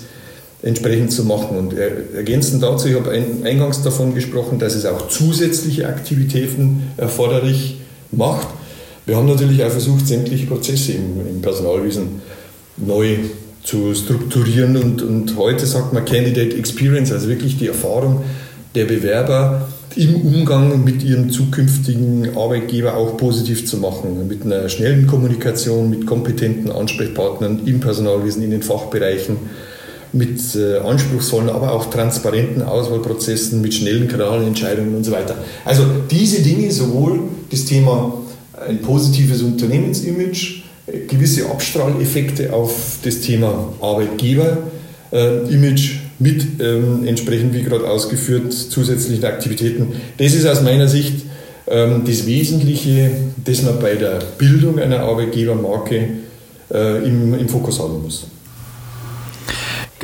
entsprechend 0.64 1.12
zu 1.12 1.26
machen. 1.26 1.58
Und 1.58 1.74
ergänzend 1.74 2.64
dazu, 2.64 2.88
ich 2.88 2.96
habe 2.96 3.12
eingangs 3.12 3.84
davon 3.84 4.16
gesprochen, 4.16 4.60
dass 4.60 4.76
es 4.76 4.86
auch 4.86 5.10
zusätzliche 5.10 5.88
Aktivitäten 5.88 6.84
erforderlich 6.98 7.78
macht. 8.12 8.48
Wir 9.06 9.18
haben 9.18 9.28
natürlich 9.28 9.64
auch 9.64 9.70
versucht, 9.70 10.08
sämtliche 10.08 10.48
Prozesse 10.48 10.94
im, 10.94 11.20
im 11.28 11.42
Personalwesen 11.42 12.22
neu 12.78 13.18
zu 13.64 13.94
strukturieren 13.96 14.76
und, 14.78 15.02
und 15.02 15.38
heute 15.38 15.66
sagt 15.66 15.94
man 15.94 16.04
Candidate 16.06 16.56
Experience, 16.56 17.12
also 17.12 17.30
wirklich 17.30 17.58
die 17.58 17.68
Erfahrung 17.68 18.24
der 18.76 18.86
Bewerber 18.86 19.70
im 19.96 20.16
Umgang 20.16 20.84
mit 20.84 21.04
ihrem 21.04 21.30
zukünftigen 21.30 22.36
Arbeitgeber 22.36 22.98
auch 22.98 23.16
positiv 23.16 23.68
zu 23.68 23.78
machen, 23.78 24.28
mit 24.28 24.44
einer 24.44 24.68
schnellen 24.68 25.08
Kommunikation, 25.08 25.90
mit 25.90 26.08
kompetenten 26.08 26.72
Ansprechpartnern 26.72 27.62
im 27.66 27.80
Personalwesen, 27.80 28.44
in 28.44 28.52
den 28.52 28.64
Fachbereichen 28.64 29.38
mit 30.12 30.56
äh, 30.56 30.78
anspruchsvollen, 30.78 31.50
aber 31.50 31.72
auch 31.72 31.90
transparenten 31.90 32.62
Auswahlprozessen, 32.62 33.62
mit 33.62 33.74
schnellen 33.74 34.08
Kanalentscheidungen 34.08 34.96
und 34.96 35.04
so 35.04 35.12
weiter. 35.12 35.36
Also 35.66 35.84
diese 36.10 36.42
Dinge, 36.44 36.72
sowohl 36.72 37.22
das 37.50 37.66
Thema 37.66 38.20
ein 38.68 38.80
positives 38.82 39.42
Unternehmensimage, 39.42 40.63
gewisse 40.86 41.50
Abstrahleffekte 41.50 42.54
auf 42.54 42.98
das 43.04 43.22
Thema 43.22 43.74
Arbeitgeber-Image 43.82 45.96
mit 46.20 46.46
ähm, 46.60 47.08
entsprechend, 47.08 47.54
wie 47.54 47.64
gerade 47.64 47.90
ausgeführt, 47.90 48.54
zusätzlichen 48.54 49.26
Aktivitäten. 49.26 49.94
Das 50.18 50.34
ist 50.34 50.46
aus 50.46 50.62
meiner 50.62 50.88
Sicht 50.88 51.24
ähm, 51.68 52.04
das 52.06 52.26
Wesentliche, 52.26 53.12
das 53.44 53.64
man 53.64 53.80
bei 53.80 53.96
der 53.96 54.20
Bildung 54.38 54.80
einer 54.80 55.00
Arbeitgebermarke 55.00 56.10
äh, 56.72 57.06
im, 57.06 57.38
im 57.38 57.50
Fokus 57.50 57.80
haben 57.80 58.04
muss. 58.04 58.28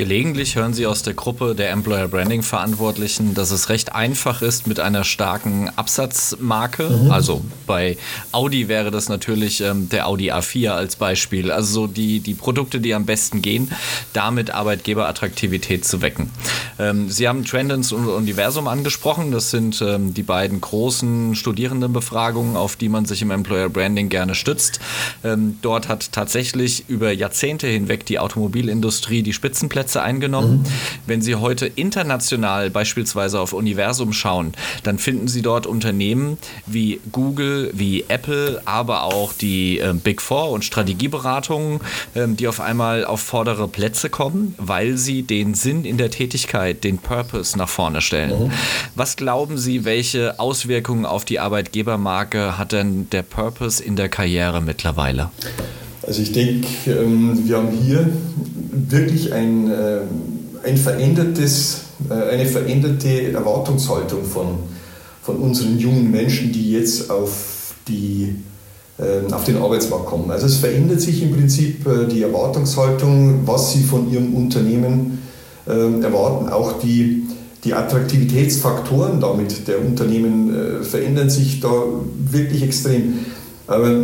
Gelegentlich 0.00 0.56
hören 0.56 0.72
Sie 0.72 0.86
aus 0.86 1.02
der 1.02 1.12
Gruppe 1.12 1.54
der 1.54 1.72
Employer 1.72 2.08
Branding 2.08 2.42
Verantwortlichen, 2.42 3.34
dass 3.34 3.50
es 3.50 3.68
recht 3.68 3.94
einfach 3.94 4.40
ist 4.40 4.66
mit 4.66 4.80
einer 4.80 5.04
starken 5.04 5.68
Absatzmarke. 5.76 6.88
Mhm. 6.88 7.10
Also 7.10 7.44
bei 7.66 7.98
Audi 8.32 8.68
wäre 8.68 8.90
das 8.90 9.10
natürlich 9.10 9.60
ähm, 9.60 9.90
der 9.90 10.08
Audi 10.08 10.32
A4 10.32 10.70
als 10.70 10.96
Beispiel. 10.96 11.50
Also 11.52 11.82
so 11.82 11.86
die, 11.86 12.20
die 12.20 12.32
Produkte, 12.32 12.80
die 12.80 12.94
am 12.94 13.04
besten 13.04 13.42
gehen, 13.42 13.70
damit 14.14 14.50
Arbeitgeberattraktivität 14.50 15.84
zu 15.84 16.00
wecken. 16.00 16.30
Ähm, 16.78 17.10
Sie 17.10 17.28
haben 17.28 17.44
Trendens 17.44 17.92
und 17.92 18.08
Universum 18.08 18.68
angesprochen. 18.68 19.32
Das 19.32 19.50
sind 19.50 19.82
ähm, 19.82 20.14
die 20.14 20.22
beiden 20.22 20.62
großen 20.62 21.34
Studierendenbefragungen, 21.34 22.56
auf 22.56 22.76
die 22.76 22.88
man 22.88 23.04
sich 23.04 23.20
im 23.20 23.30
Employer 23.30 23.68
Branding 23.68 24.08
gerne 24.08 24.34
stützt. 24.34 24.80
Ähm, 25.22 25.58
dort 25.60 25.88
hat 25.88 26.10
tatsächlich 26.12 26.88
über 26.88 27.12
Jahrzehnte 27.12 27.66
hinweg 27.66 28.06
die 28.06 28.18
Automobilindustrie 28.18 29.22
die 29.22 29.34
Spitzenplätze 29.34 29.89
Plätze 29.90 30.02
eingenommen. 30.02 30.58
Mhm. 30.58 30.64
Wenn 31.06 31.22
Sie 31.22 31.34
heute 31.34 31.66
international 31.66 32.70
beispielsweise 32.70 33.40
auf 33.40 33.52
Universum 33.52 34.12
schauen, 34.12 34.52
dann 34.84 34.98
finden 34.98 35.26
Sie 35.26 35.42
dort 35.42 35.66
Unternehmen 35.66 36.38
wie 36.66 37.00
Google, 37.10 37.70
wie 37.74 38.04
Apple, 38.08 38.62
aber 38.64 39.02
auch 39.04 39.32
die 39.32 39.80
äh, 39.80 39.92
Big 39.92 40.22
Four 40.22 40.50
und 40.50 40.64
Strategieberatungen, 40.64 41.80
äh, 42.14 42.28
die 42.28 42.46
auf 42.46 42.60
einmal 42.60 43.04
auf 43.04 43.20
vordere 43.20 43.66
Plätze 43.66 44.10
kommen, 44.10 44.54
weil 44.58 44.96
sie 44.96 45.22
den 45.22 45.54
Sinn 45.54 45.84
in 45.84 45.98
der 45.98 46.10
Tätigkeit, 46.10 46.84
den 46.84 46.98
Purpose 46.98 47.58
nach 47.58 47.68
vorne 47.68 48.00
stellen. 48.00 48.44
Mhm. 48.44 48.52
Was 48.94 49.16
glauben 49.16 49.58
Sie, 49.58 49.84
welche 49.84 50.38
Auswirkungen 50.38 51.04
auf 51.04 51.24
die 51.24 51.40
Arbeitgebermarke 51.40 52.58
hat 52.58 52.72
denn 52.72 53.10
der 53.10 53.22
Purpose 53.22 53.82
in 53.82 53.96
der 53.96 54.08
Karriere 54.08 54.60
mittlerweile? 54.60 55.30
Also 56.06 56.22
ich 56.22 56.32
denke, 56.32 56.66
ähm, 56.86 57.46
wir 57.46 57.56
haben 57.58 57.70
hier 57.70 58.10
wirklich 58.72 59.32
ein, 59.32 59.70
äh, 59.70 60.00
ein 60.66 60.76
verändertes, 60.76 61.82
äh, 62.08 62.14
eine 62.14 62.46
veränderte 62.46 63.32
Erwartungshaltung 63.32 64.24
von, 64.24 64.46
von 65.22 65.36
unseren 65.36 65.78
jungen 65.78 66.10
Menschen, 66.10 66.52
die 66.52 66.72
jetzt 66.72 67.10
auf, 67.10 67.74
die, 67.88 68.36
ähm, 68.98 69.32
auf 69.32 69.44
den 69.44 69.56
Arbeitsmarkt 69.56 70.06
kommen. 70.06 70.30
Also 70.30 70.46
es 70.46 70.56
verändert 70.56 71.00
sich 71.00 71.22
im 71.22 71.32
Prinzip 71.32 71.86
äh, 71.86 72.06
die 72.06 72.22
Erwartungshaltung, 72.22 73.40
was 73.46 73.72
sie 73.72 73.82
von 73.82 74.10
ihrem 74.10 74.34
Unternehmen 74.34 75.18
ähm, 75.68 76.02
erwarten. 76.02 76.48
Auch 76.48 76.80
die, 76.80 77.24
die 77.64 77.74
Attraktivitätsfaktoren 77.74 79.20
damit 79.20 79.68
der 79.68 79.84
Unternehmen 79.84 80.82
verändern 80.82 81.28
sich 81.28 81.60
da 81.60 81.70
wirklich 82.30 82.62
extrem. 82.62 83.18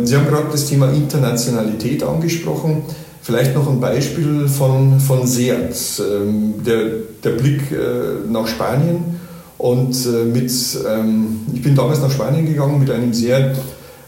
Sie 0.03 0.15
haben 0.15 0.27
gerade 0.27 0.49
das 0.51 0.67
Thema 0.67 0.91
Internationalität 0.91 2.03
angesprochen. 2.03 2.83
Vielleicht 3.27 3.53
noch 3.55 3.69
ein 3.69 3.81
Beispiel 3.81 4.47
von, 4.47 5.01
von 5.01 5.27
Seat. 5.27 5.75
Ähm, 5.99 6.63
der, 6.65 6.83
der 7.21 7.31
Blick 7.31 7.73
äh, 7.73 8.25
nach 8.31 8.47
Spanien 8.47 9.19
und 9.57 9.93
äh, 10.05 10.23
mit, 10.23 10.49
ähm, 10.89 11.41
ich 11.53 11.61
bin 11.61 11.75
damals 11.75 11.99
nach 11.99 12.09
Spanien 12.09 12.45
gegangen 12.45 12.79
mit 12.79 12.89
einem 12.89 13.13
sehr 13.13 13.49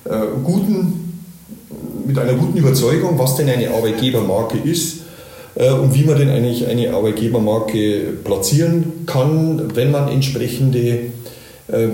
äh, 0.05 0.09
guten, 0.41 1.21
mit 2.07 2.17
einer 2.17 2.31
guten 2.35 2.57
Überzeugung, 2.57 3.19
was 3.19 3.35
denn 3.35 3.49
eine 3.49 3.69
Arbeitgebermarke 3.71 4.57
ist 4.57 4.99
und 5.55 5.93
wie 5.93 6.05
man 6.05 6.17
denn 6.17 6.29
eigentlich 6.29 6.65
eine 6.67 6.93
Arbeitgebermarke 6.93 8.13
platzieren 8.23 9.05
kann, 9.05 9.75
wenn 9.75 9.91
man 9.91 10.07
entsprechende 10.07 10.99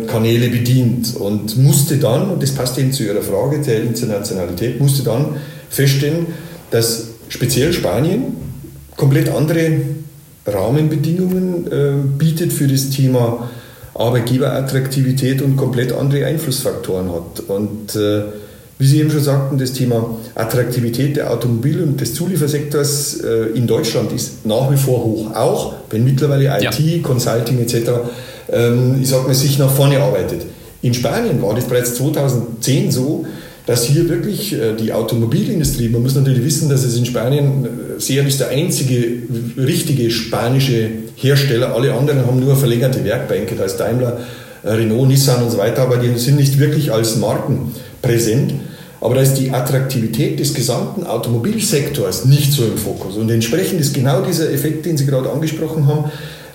Kanäle 0.07 0.49
bedient 0.49 1.15
und 1.15 1.57
musste 1.57 1.97
dann, 1.97 2.29
und 2.29 2.43
das 2.43 2.51
passt 2.51 2.77
eben 2.77 2.91
zu 2.91 3.03
Ihrer 3.03 3.23
Frage 3.23 3.59
der 3.61 3.81
Internationalität, 3.81 4.79
musste 4.79 5.03
dann 5.03 5.37
feststellen, 5.69 6.27
dass 6.69 7.14
speziell 7.29 7.73
Spanien 7.73 8.37
komplett 8.95 9.29
andere 9.29 9.81
Rahmenbedingungen 10.45 11.71
äh, 11.71 11.93
bietet 12.17 12.53
für 12.53 12.67
das 12.67 12.89
Thema 12.89 13.49
Arbeitgeberattraktivität 13.95 15.41
und 15.41 15.55
komplett 15.55 15.93
andere 15.93 16.25
Einflussfaktoren 16.25 17.11
hat. 17.11 17.39
Und 17.47 17.95
äh, 17.95 18.23
wie 18.77 18.85
Sie 18.85 18.99
eben 18.99 19.09
schon 19.09 19.23
sagten, 19.23 19.57
das 19.57 19.71
Thema 19.71 20.17
Attraktivität 20.35 21.15
der 21.15 21.31
Automobil- 21.31 21.81
und 21.81 22.01
des 22.01 22.13
Zuliefersektors 22.13 23.21
äh, 23.21 23.57
in 23.57 23.67
Deutschland 23.67 24.11
ist 24.11 24.45
nach 24.45 24.69
wie 24.69 24.75
vor 24.75 25.03
hoch, 25.03 25.33
auch 25.33 25.75
wenn 25.89 26.03
mittlerweile 26.03 26.45
IT, 26.59 26.79
ja. 26.79 27.01
Consulting 27.01 27.59
etc. 27.59 27.91
Ähm, 28.51 28.99
ich 29.01 29.07
sag 29.07 29.25
mal, 29.25 29.33
sich 29.33 29.57
nach 29.57 29.71
vorne 29.71 30.01
arbeitet. 30.01 30.45
In 30.81 30.93
Spanien 30.93 31.41
war 31.41 31.55
das 31.55 31.65
bereits 31.65 31.95
2010 31.95 32.91
so, 32.91 33.25
dass 33.65 33.85
hier 33.85 34.07
wirklich 34.09 34.53
äh, 34.53 34.73
die 34.75 34.93
Automobilindustrie, 34.93 35.89
man 35.89 36.03
muss 36.03 36.15
natürlich 36.15 36.43
wissen, 36.43 36.69
dass 36.69 36.83
es 36.83 36.97
in 36.97 37.05
Spanien, 37.05 37.65
äh, 37.65 38.01
Seat 38.01 38.27
ist 38.27 38.39
der 38.39 38.49
einzige 38.49 39.23
richtige 39.57 40.11
spanische 40.11 40.89
Hersteller, 41.15 41.73
alle 41.73 41.93
anderen 41.93 42.25
haben 42.25 42.39
nur 42.39 42.55
verlängerte 42.55 43.03
Werkbänke, 43.03 43.55
da 43.55 43.65
ist 43.65 43.77
Daimler, 43.77 44.19
äh, 44.63 44.69
Renault, 44.69 45.07
Nissan 45.07 45.43
und 45.43 45.51
so 45.51 45.57
weiter, 45.57 45.83
aber 45.83 45.97
die 45.97 46.17
sind 46.19 46.37
nicht 46.37 46.59
wirklich 46.59 46.91
als 46.91 47.15
Marken 47.17 47.71
präsent. 48.01 48.53
Aber 49.01 49.15
da 49.15 49.21
ist 49.21 49.35
die 49.35 49.51
Attraktivität 49.51 50.39
des 50.39 50.55
gesamten 50.55 51.03
Automobilsektors 51.03 52.25
nicht 52.25 52.51
so 52.51 52.63
im 52.63 52.77
Fokus. 52.77 53.17
Und 53.17 53.29
entsprechend 53.29 53.79
ist 53.79 53.93
genau 53.93 54.21
dieser 54.21 54.51
Effekt, 54.51 54.85
den 54.85 54.97
Sie 54.97 55.05
gerade 55.05 55.29
angesprochen 55.29 55.85
haben, 55.85 56.05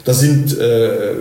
da 0.04 0.14
sind 0.14 0.58
äh, 0.58 1.12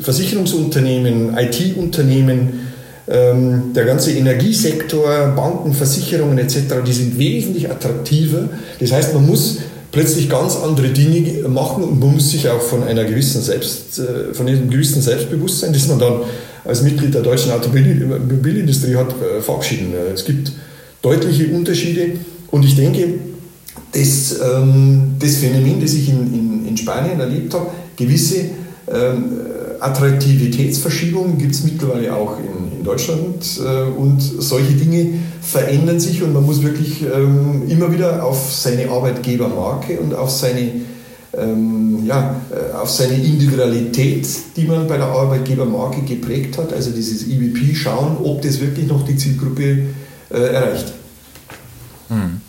Versicherungsunternehmen, 0.00 1.36
IT-Unternehmen, 1.36 2.65
ähm, 3.08 3.72
der 3.74 3.84
ganze 3.84 4.12
Energiesektor, 4.12 5.32
Banken, 5.36 5.72
Versicherungen 5.72 6.38
etc., 6.38 6.82
die 6.84 6.92
sind 6.92 7.18
wesentlich 7.18 7.70
attraktiver. 7.70 8.48
Das 8.80 8.92
heißt, 8.92 9.14
man 9.14 9.26
muss 9.26 9.58
plötzlich 9.92 10.28
ganz 10.28 10.56
andere 10.56 10.88
Dinge 10.88 11.48
machen 11.48 11.84
und 11.84 12.00
man 12.00 12.14
muss 12.14 12.30
sich 12.30 12.48
auch 12.48 12.60
von 12.60 12.82
einer 12.82 13.04
gewissen 13.04 13.40
Selbst, 13.40 13.98
äh, 13.98 14.34
von 14.34 14.46
einem 14.46 14.68
gewissen 14.68 15.00
Selbstbewusstsein, 15.00 15.72
das 15.72 15.86
man 15.86 15.98
dann 15.98 16.20
als 16.64 16.82
Mitglied 16.82 17.14
der 17.14 17.22
deutschen 17.22 17.52
Automobilindustrie 17.52 18.96
hat, 18.96 19.10
äh, 19.10 19.40
verabschieden. 19.40 19.94
Äh, 19.94 20.12
es 20.12 20.24
gibt 20.24 20.52
deutliche 21.00 21.46
Unterschiede 21.48 22.12
und 22.50 22.64
ich 22.64 22.74
denke, 22.74 23.06
das, 23.92 24.36
ähm, 24.40 25.14
das 25.18 25.36
Phänomen, 25.36 25.80
das 25.80 25.94
ich 25.94 26.08
in, 26.08 26.34
in, 26.34 26.68
in 26.68 26.76
Spanien 26.76 27.20
erlebt 27.20 27.54
habe, 27.54 27.68
gewisse 27.96 28.36
ähm, 28.92 29.40
Attraktivitätsverschiebungen 29.80 31.38
gibt 31.38 31.54
es 31.54 31.64
mittlerweile 31.64 32.14
auch 32.14 32.38
in, 32.38 32.78
in 32.78 32.84
Deutschland 32.84 33.44
äh, 33.58 33.82
und 33.98 34.20
solche 34.20 34.72
Dinge 34.72 35.18
verändern 35.40 36.00
sich 36.00 36.22
und 36.22 36.32
man 36.32 36.44
muss 36.44 36.62
wirklich 36.62 37.02
ähm, 37.02 37.68
immer 37.68 37.92
wieder 37.92 38.24
auf 38.24 38.52
seine 38.52 38.90
Arbeitgebermarke 38.90 39.98
und 40.00 40.14
auf 40.14 40.30
seine 40.30 40.72
ähm, 41.36 42.06
ja, 42.06 42.40
äh, 42.50 42.74
auf 42.74 42.90
seine 42.90 43.14
Individualität, 43.14 44.26
die 44.56 44.64
man 44.64 44.86
bei 44.86 44.96
der 44.96 45.06
Arbeitgebermarke 45.06 46.02
geprägt 46.02 46.56
hat, 46.58 46.72
also 46.72 46.90
dieses 46.90 47.26
EVP 47.28 47.74
schauen, 47.74 48.16
ob 48.22 48.42
das 48.42 48.60
wirklich 48.60 48.86
noch 48.86 49.04
die 49.04 49.16
Zielgruppe 49.16 49.86
äh, 50.30 50.38
erreicht. 50.38 50.92
Hm. 52.08 52.40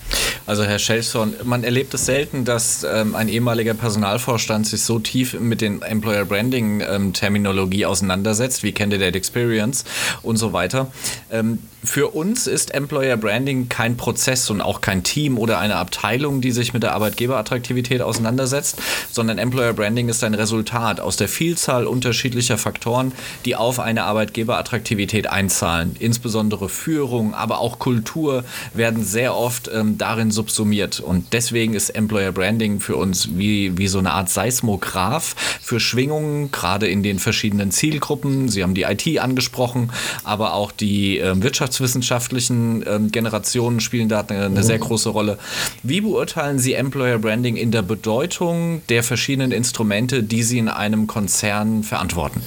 Also 0.48 0.63
Herr 0.63 0.80
Schelson, 0.80 1.34
man 1.44 1.66
erlebt 1.66 1.94
es 1.94 2.06
selten, 2.06 2.46
dass 2.46 2.86
ähm, 2.89 3.16
ein 3.16 3.27
ehemaliger 3.27 3.74
Personalvorstand 3.74 4.66
sich 4.66 4.82
so 4.82 4.98
tief 4.98 5.38
mit 5.38 5.60
den 5.60 5.82
Employer 5.82 6.24
Branding 6.24 6.82
ähm, 6.82 7.12
Terminologie 7.12 7.86
auseinandersetzt, 7.86 8.63
wie 8.63 8.72
Candidate 8.72 9.18
Experience 9.18 9.84
und 10.24 10.38
so 10.38 10.54
weiter. 10.54 10.89
Ähm, 11.30 11.60
für 11.88 12.10
uns 12.10 12.48
ist 12.48 12.74
Employer 12.74 13.15
Branding 13.15 13.70
kein 13.70 13.96
Prozess 13.96 14.50
und 14.50 14.62
auch 14.62 14.82
kein 14.82 15.03
Team 15.03 15.38
oder 15.38 15.60
eine 15.60 15.77
Abteilung, 15.77 16.41
die 16.41 16.51
sich 16.51 16.74
mit 16.74 16.84
der 16.84 16.94
Arbeitgeberattraktivität 16.94 18.01
auseinandersetzt, 18.01 18.79
sondern 19.10 19.38
Employer 19.38 19.74
Branding 19.74 20.10
ist 20.10 20.24
ein 20.24 20.34
Resultat 20.34 21.00
aus 21.00 21.15
der 21.15 21.29
Vielzahl 21.29 21.88
unterschiedlicher 21.88 22.58
Faktoren, 22.58 23.13
die 23.46 23.56
auf 23.56 23.79
eine 23.79 24.03
Arbeitgeberattraktivität 24.03 25.27
einzahlen. 25.27 25.96
Insbesondere 25.98 26.67
Führung, 26.67 27.34
aber 27.34 27.60
auch 27.60 27.79
Kultur 27.79 28.44
werden 28.74 29.06
sehr 29.06 29.36
oft 29.36 29.70
ähm, 29.74 29.98
darin 29.98 30.29
subsumiert. 30.29 31.00
Und 31.00 31.32
deswegen 31.32 31.74
ist 31.74 31.91
Employer 31.91 32.34
Branding 32.34 32.82
für 32.82 32.98
uns 32.98 33.29
wie, 33.38 33.77
wie 33.77 33.88
so 33.88 34.00
eine 34.00 34.12
Art 34.12 34.29
Seismograph 34.29 35.36
für 35.62 35.79
Schwingungen, 35.79 36.51
gerade 36.51 36.88
in 36.88 37.01
den 37.01 37.17
verschiedenen 37.17 37.72
Zielgruppen. 37.72 38.50
Sie 38.50 38.62
haben 38.62 38.74
die 38.74 38.84
IT 38.84 39.20
angesprochen, 39.20 39.91
aber 40.25 40.53
auch 40.53 40.74
die 40.74 41.20
äh, 41.20 41.34
wirtschaftswissenschaftlichen 41.79 42.84
äh, 42.84 43.00
Generationen 43.12 43.79
spielen 43.79 44.10
da 44.10 44.22
eine, 44.22 44.46
eine 44.46 44.63
sehr 44.63 44.79
große 44.79 45.10
Rolle. 45.10 45.38
Wie 45.84 46.01
beurteilen 46.01 46.60
Sie 46.60 46.74
Employer 46.74 47.19
Branding 47.19 47.55
in 47.55 47.72
der 47.72 47.81
Bedeutung 47.81 48.81
der 48.89 49.03
verschiedenen 49.03 49.51
Instrumente, 49.51 50.24
die 50.24 50.43
Sie 50.43 50.57
in 50.57 50.69
einem 50.69 51.07
Konzern 51.07 51.84
verantworten? 51.84 52.41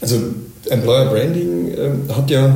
Also 0.00 0.20
Employer 0.68 1.06
Branding 1.06 1.68
äh, 1.68 2.12
hat 2.12 2.30
ja 2.30 2.54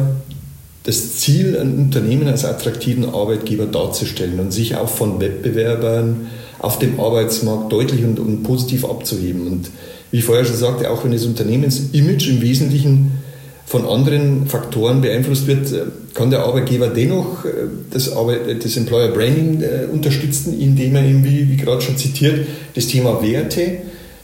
das 0.84 1.16
Ziel, 1.16 1.58
ein 1.58 1.78
Unternehmen 1.78 2.28
als 2.28 2.44
attraktiven 2.44 3.06
Arbeitgeber 3.06 3.66
darzustellen 3.66 4.38
und 4.38 4.52
sich 4.52 4.76
auch 4.76 4.88
von 4.88 5.20
Wettbewerbern 5.20 6.28
auf 6.60 6.78
dem 6.78 7.00
Arbeitsmarkt 7.00 7.72
deutlich 7.72 8.04
und, 8.04 8.20
und 8.20 8.44
positiv 8.44 8.84
abzuheben. 8.84 9.46
Und 9.48 9.70
wie 10.10 10.18
ich 10.18 10.24
vorher 10.24 10.44
schon 10.44 10.56
sagte, 10.56 10.90
auch 10.90 11.04
wenn 11.04 11.10
das 11.10 11.24
Unternehmensimage 11.24 12.30
im 12.30 12.40
Wesentlichen 12.40 13.25
von 13.66 13.84
anderen 13.84 14.46
Faktoren 14.46 15.00
beeinflusst 15.00 15.46
wird, 15.48 15.72
äh, 15.72 15.82
kann 16.14 16.30
der 16.30 16.44
Arbeitgeber 16.44 16.88
dennoch 16.88 17.44
äh, 17.44 17.48
das, 17.90 18.12
Arbeit, 18.12 18.64
das 18.64 18.76
Employer 18.76 19.08
Branding 19.08 19.60
äh, 19.60 19.86
unterstützen, 19.92 20.58
indem 20.58 20.94
er 20.94 21.04
eben, 21.04 21.24
wie, 21.24 21.50
wie 21.50 21.56
gerade 21.56 21.82
schon 21.82 21.96
zitiert, 21.96 22.46
das 22.74 22.86
Thema 22.86 23.20
Werte, 23.22 23.78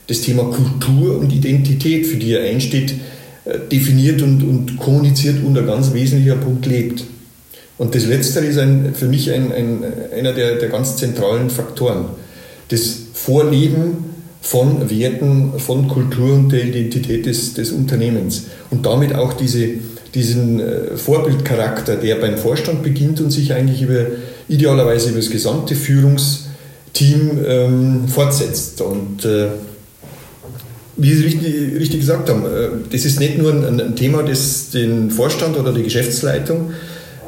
das 0.07 0.21
Thema 0.21 0.45
Kultur 0.45 1.19
und 1.19 1.33
Identität, 1.33 2.07
für 2.07 2.17
die 2.17 2.35
er 2.35 2.49
einsteht, 2.49 2.95
äh, 3.45 3.59
definiert 3.71 4.23
und, 4.23 4.43
und 4.45 4.77
kommuniziert 4.79 5.45
und 5.45 5.59
ein 5.59 5.67
ganz 5.67 5.93
wesentlicher 5.93 6.37
Punkt 6.37 6.65
lebt. 6.67 7.05
Und 7.79 7.97
das 7.97 8.07
Letztere 8.07 8.45
ist 8.45 8.59
ein, 8.59 8.95
für 8.95 9.07
mich 9.07 9.33
ein, 9.33 9.51
ein, 9.53 9.85
einer 10.17 10.33
der, 10.33 10.57
der 10.57 10.69
ganz 10.69 10.97
zentralen 10.97 11.51
Faktoren. 11.51 12.05
Das 12.69 12.97
Vorleben 13.13 14.12
von 14.43 14.91
Werten, 14.91 15.53
von 15.59 15.89
Kultur 15.89 16.35
und 16.35 16.51
der 16.51 16.65
Identität 16.65 17.27
des, 17.27 17.55
des 17.55 17.71
Unternehmens. 17.71 18.47
Und 18.71 18.85
damit 18.85 19.15
auch 19.15 19.33
diese, 19.33 19.69
diesen 20.15 20.61
äh, 20.61 20.97
Vorbildcharakter, 20.97 21.97
der 21.97 22.17
beim 22.17 22.37
Vorstand 22.37 22.83
beginnt 22.83 23.21
und 23.21 23.31
sich 23.31 23.55
eigentlich 23.55 23.83
über, 23.83 24.07
idealerweise 24.49 25.11
über 25.11 25.21
das 25.21 25.31
gesamte 25.31 25.77
Führungsteam 25.77 27.39
ähm, 27.47 28.09
fortsetzt. 28.09 28.81
Und 28.81 29.25
äh, 29.25 29.47
wie 30.97 31.15
Sie 31.15 31.25
richtig, 31.25 31.81
richtig 31.81 32.01
gesagt 32.01 32.29
haben, 32.29 32.45
äh, 32.45 32.69
das 32.91 33.05
ist 33.05 33.21
nicht 33.21 33.39
nur 33.39 33.53
ein, 33.53 33.81
ein, 33.81 33.97
Thema, 33.97 34.25
das 34.25 34.71
den 34.71 35.11
Vorstand 35.11 35.57
oder 35.57 35.73
die 35.73 35.85
Geschäftsleitung 35.85 36.73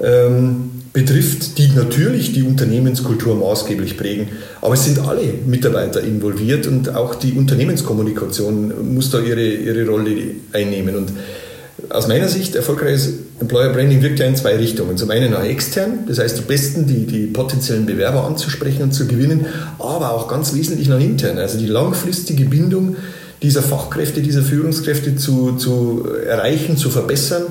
ähm, 0.03 0.74
betrifft, 0.95 1.59
die 1.59 1.69
natürlich 1.75 2.33
die 2.33 2.45
Unternehmenskultur 2.45 3.35
maßgeblich 3.35 3.99
prägen. 3.99 4.29
Aber 4.63 4.75
es 4.75 4.85
sind 4.85 5.01
alle 5.01 5.35
Mitarbeiter 5.45 6.01
involviert 6.01 6.69
und 6.69 6.95
auch 6.95 7.17
die 7.17 7.33
Unternehmenskommunikation 7.33 8.95
muss 8.95 9.11
da 9.11 9.19
ihre, 9.19 9.45
ihre 9.45 9.87
Rolle 9.89 10.17
einnehmen. 10.53 10.95
Und 10.95 11.13
aus 11.91 12.07
meiner 12.07 12.29
Sicht, 12.29 12.55
erfolgreiches 12.55 13.13
Employer 13.41 13.71
Branding 13.73 14.03
wirkt 14.03 14.21
ja 14.21 14.27
in 14.27 14.37
zwei 14.37 14.55
Richtungen. 14.57 14.97
Zum 14.97 15.11
einen 15.11 15.33
nach 15.33 15.45
extern, 15.45 16.05
das 16.07 16.21
heißt, 16.21 16.39
am 16.39 16.45
besten 16.45 16.87
die, 16.87 17.07
die 17.07 17.27
potenziellen 17.27 17.87
Bewerber 17.87 18.25
anzusprechen 18.25 18.85
und 18.85 18.93
zu 18.93 19.09
gewinnen, 19.09 19.47
aber 19.81 20.13
auch 20.13 20.29
ganz 20.29 20.55
wesentlich 20.55 20.87
nach 20.87 21.01
intern, 21.01 21.39
also 21.39 21.59
die 21.59 21.67
langfristige 21.67 22.45
Bindung 22.45 22.97
dieser 23.43 23.63
Fachkräfte, 23.63 24.23
dieser 24.23 24.43
Führungskräfte 24.43 25.17
zu, 25.17 25.57
zu 25.57 26.07
erreichen, 26.25 26.77
zu 26.77 26.89
verbessern 26.89 27.43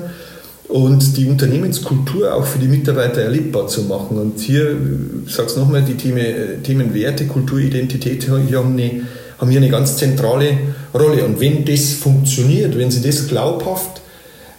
und 0.74 1.16
die 1.16 1.26
Unternehmenskultur 1.26 2.34
auch 2.34 2.44
für 2.44 2.58
die 2.58 2.66
Mitarbeiter 2.66 3.20
erlebbar 3.20 3.68
zu 3.68 3.82
machen. 3.82 4.18
Und 4.18 4.40
hier, 4.40 4.76
ich 5.24 5.32
sage 5.32 5.46
es 5.46 5.56
nochmal, 5.56 5.82
die 5.82 5.94
Themen, 5.94 6.64
Themen 6.64 6.92
Werte, 6.92 7.26
Kultur, 7.26 7.60
Identität 7.60 8.24
hier 8.24 8.58
haben, 8.58 8.72
eine, 8.72 9.02
haben 9.38 9.50
hier 9.52 9.60
eine 9.60 9.70
ganz 9.70 9.96
zentrale 9.98 10.48
Rolle. 10.92 11.24
Und 11.26 11.38
wenn 11.38 11.64
das 11.64 11.92
funktioniert, 11.92 12.76
wenn 12.76 12.90
Sie 12.90 13.02
das 13.02 13.28
glaubhaft 13.28 14.00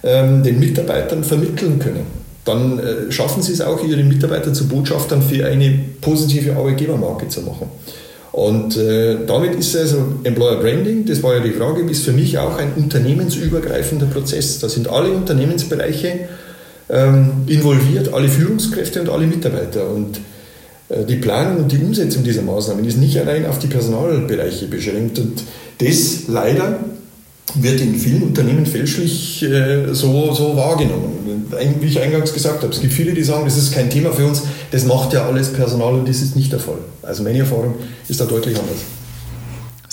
ähm, 0.04 0.42
den 0.42 0.58
Mitarbeitern 0.58 1.26
vermitteln 1.26 1.80
können, 1.80 2.06
dann 2.46 2.80
äh, 2.80 3.12
schaffen 3.12 3.44
Sie 3.44 3.52
es 3.52 3.60
auch, 3.60 3.84
Ihre 3.84 4.02
Mitarbeiter 4.06 4.54
zu 4.54 4.70
Botschaftern 4.70 5.22
für 5.22 5.46
eine 5.46 5.78
positive 6.00 6.56
Arbeitgebermarke 6.56 7.28
zu 7.28 7.42
machen. 7.42 7.68
Und 8.36 8.76
äh, 8.76 9.20
damit 9.26 9.56
ist 9.56 9.78
also 9.78 10.08
Employer 10.26 10.60
Branding, 10.60 11.06
das 11.06 11.24
war 11.24 11.36
ja 11.36 11.40
die 11.40 11.52
Frage, 11.52 11.90
ist 11.90 12.04
für 12.04 12.12
mich 12.12 12.38
auch 12.38 12.58
ein 12.58 12.74
unternehmensübergreifender 12.76 14.08
Prozess. 14.08 14.60
Da 14.60 14.68
sind 14.68 14.90
alle 14.90 15.12
Unternehmensbereiche 15.12 16.28
ähm, 16.90 17.32
involviert, 17.48 18.14
alle 18.14 18.28
Führungskräfte 18.28 19.00
und 19.00 19.08
alle 19.08 19.26
Mitarbeiter. 19.26 19.90
Und 19.90 20.20
äh, 20.90 21.06
die 21.06 21.16
Planung 21.16 21.64
und 21.64 21.72
die 21.72 21.78
Umsetzung 21.78 22.26
dieser 22.26 22.42
Maßnahmen 22.42 22.84
ist 22.84 22.98
nicht 22.98 23.18
allein 23.18 23.46
auf 23.46 23.60
die 23.60 23.68
Personalbereiche 23.68 24.66
beschränkt. 24.66 25.18
Und 25.18 25.42
das 25.78 26.28
leider 26.28 26.82
wird 27.54 27.80
in 27.80 27.96
vielen 27.96 28.24
Unternehmen 28.24 28.66
fälschlich 28.66 29.44
äh, 29.44 29.94
so, 29.94 30.34
so 30.34 30.56
wahrgenommen. 30.56 31.14
Wie 31.80 31.88
ich 31.88 32.02
eingangs 32.02 32.34
gesagt 32.34 32.64
habe, 32.64 32.74
es 32.74 32.82
gibt 32.82 32.92
viele, 32.92 33.14
die 33.14 33.24
sagen, 33.24 33.46
das 33.46 33.58
ist 33.58 33.74
kein 33.74 33.90
Thema 33.90 34.12
für 34.12 34.26
uns, 34.26 34.44
das 34.72 34.86
macht 34.86 35.14
ja 35.14 35.26
alles 35.26 35.54
Personal 35.54 35.94
und 35.94 36.10
das 36.10 36.22
ist 36.22 36.36
nicht 36.36 36.52
der 36.52 36.60
Fall. 36.60 36.80
Also 37.02 37.24
meine 37.24 37.40
Erfahrung 37.40 37.76
ist 38.08 38.20
da 38.20 38.26
deutlich 38.26 38.58
anders. 38.58 38.80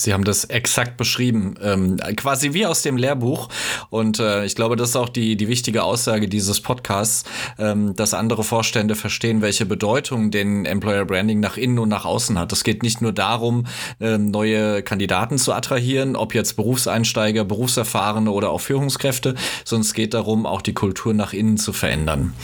Sie 0.02 0.12
haben 0.12 0.24
das 0.24 0.44
exakt 0.44 0.96
beschrieben, 0.96 1.54
ähm, 1.62 1.96
quasi 2.16 2.52
wie 2.54 2.66
aus 2.66 2.82
dem 2.82 2.96
Lehrbuch. 2.96 3.48
Und 3.90 4.18
äh, 4.18 4.44
ich 4.44 4.56
glaube, 4.56 4.76
das 4.76 4.90
ist 4.90 4.96
auch 4.96 5.08
die, 5.08 5.36
die 5.36 5.48
wichtige 5.48 5.84
Aussage 5.84 6.28
dieses 6.28 6.60
Podcasts, 6.60 7.24
ähm, 7.58 7.94
dass 7.94 8.14
andere 8.14 8.42
Vorstände 8.42 8.94
verstehen, 8.94 9.42
welche 9.42 9.66
Bedeutung 9.66 10.30
den 10.30 10.64
Employer 10.64 11.04
Branding 11.04 11.40
nach 11.40 11.56
innen 11.56 11.78
und 11.78 11.88
nach 11.88 12.04
außen 12.04 12.38
hat. 12.38 12.52
Es 12.52 12.64
geht 12.64 12.82
nicht 12.82 13.00
nur 13.00 13.12
darum, 13.12 13.66
ähm, 14.00 14.30
neue 14.30 14.82
Kandidaten 14.82 15.38
zu 15.38 15.52
attrahieren, 15.52 16.16
ob 16.16 16.34
jetzt 16.34 16.56
Berufseinsteiger, 16.56 17.44
Berufserfahrene 17.44 18.30
oder 18.30 18.50
auch 18.50 18.60
Führungskräfte, 18.60 19.34
sondern 19.64 19.82
es 19.82 19.94
geht 19.94 20.14
darum, 20.14 20.46
auch 20.46 20.62
die 20.62 20.74
Kultur 20.74 21.14
nach 21.14 21.32
innen 21.32 21.58
zu 21.58 21.72
verändern. 21.72 22.34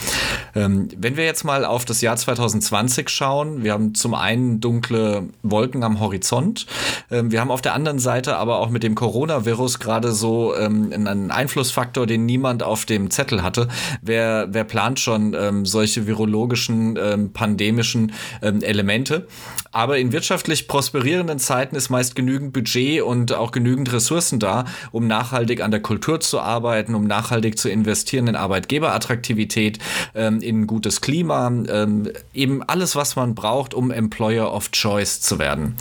Ähm, 0.55 0.89
wenn 0.97 1.17
wir 1.17 1.25
jetzt 1.25 1.45
mal 1.45 1.65
auf 1.65 1.85
das 1.85 2.01
Jahr 2.01 2.17
2020 2.17 3.09
schauen, 3.09 3.65
wir 3.65 3.73
haben 3.73 3.95
zum 3.95 4.15
einen 4.15 4.61
dunkle 4.61 5.29
Wolken 5.43 5.83
am 5.83 6.01
Horizont. 6.01 6.67
Ähm, 7.11 7.33
wir 7.33 7.41
haben 7.41 7.48
haben 7.49 7.55
auf 7.55 7.63
der 7.63 7.73
anderen 7.73 7.99
Seite 7.99 8.37
aber 8.37 8.59
auch 8.59 8.69
mit 8.69 8.83
dem 8.83 8.95
Coronavirus 8.95 9.79
gerade 9.79 10.13
so 10.13 10.55
ähm, 10.55 10.93
einen 10.93 11.31
Einflussfaktor, 11.31 12.07
den 12.07 12.27
niemand 12.27 12.63
auf 12.63 12.85
dem 12.85 13.11
Zettel 13.11 13.43
hatte. 13.43 13.69
Wer, 14.03 14.49
wer 14.51 14.65
plant 14.65 15.01
schon 15.01 15.35
ähm, 15.35 15.65
solche 15.65 16.07
virologischen, 16.07 16.99
ähm, 17.01 17.33
pandemischen 17.33 18.13
ähm, 18.43 18.61
Elemente? 18.63 19.27
Aber 19.73 19.99
in 19.99 20.13
wirtschaftlich 20.13 20.69
prosperierenden 20.69 21.39
Zeiten 21.39 21.75
ist 21.75 21.89
meist 21.89 22.15
genügend 22.15 22.53
Budget 22.53 23.01
und 23.03 23.33
auch 23.33 23.51
genügend 23.51 23.93
Ressourcen 23.93 24.39
da, 24.39 24.67
um 24.93 25.07
nachhaltig 25.07 25.63
an 25.63 25.71
der 25.71 25.81
Kultur 25.81 26.21
zu 26.21 26.41
arbeiten, 26.41 26.95
um 26.95 27.05
nachhaltig 27.05 27.59
zu 27.59 27.71
investieren 27.71 28.27
in 28.27 28.37
Arbeitgeberattraktivität, 28.37 29.79
ähm, 30.15 30.41
in 30.41 30.67
gutes 30.67 31.01
Klima, 31.01 31.49
ähm, 31.49 32.11
eben 32.35 32.63
alles, 32.63 32.95
was 32.95 33.17
man 33.17 33.35
braucht, 33.35 33.73
um 33.73 33.91
Employer 33.91 34.53
of 34.53 34.71
Choice 34.71 35.23
zu 35.23 35.39
werden. 35.39 35.77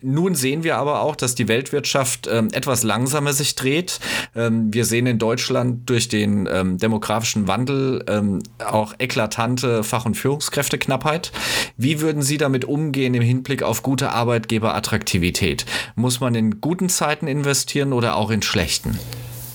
Nun 0.00 0.34
sehen 0.34 0.63
wir 0.64 0.76
aber 0.76 1.02
auch, 1.02 1.16
dass 1.16 1.34
die 1.34 1.48
Weltwirtschaft 1.48 2.28
ähm, 2.30 2.48
etwas 2.52 2.82
langsamer 2.82 3.32
sich 3.32 3.54
dreht. 3.54 4.00
Ähm, 4.34 4.72
wir 4.72 4.84
sehen 4.84 5.06
in 5.06 5.18
Deutschland 5.18 5.88
durch 5.88 6.08
den 6.08 6.48
ähm, 6.50 6.78
demografischen 6.78 7.46
Wandel 7.46 8.04
ähm, 8.08 8.40
auch 8.64 8.94
eklatante 8.98 9.84
Fach- 9.84 10.06
und 10.06 10.16
Führungskräfteknappheit. 10.16 11.32
Wie 11.76 12.00
würden 12.00 12.22
Sie 12.22 12.38
damit 12.38 12.64
umgehen 12.64 13.14
im 13.14 13.22
Hinblick 13.22 13.62
auf 13.62 13.82
gute 13.82 14.10
Arbeitgeberattraktivität? 14.10 15.66
Muss 15.94 16.20
man 16.20 16.34
in 16.34 16.60
guten 16.60 16.88
Zeiten 16.88 17.26
investieren 17.26 17.92
oder 17.92 18.16
auch 18.16 18.30
in 18.30 18.42
schlechten? 18.42 18.98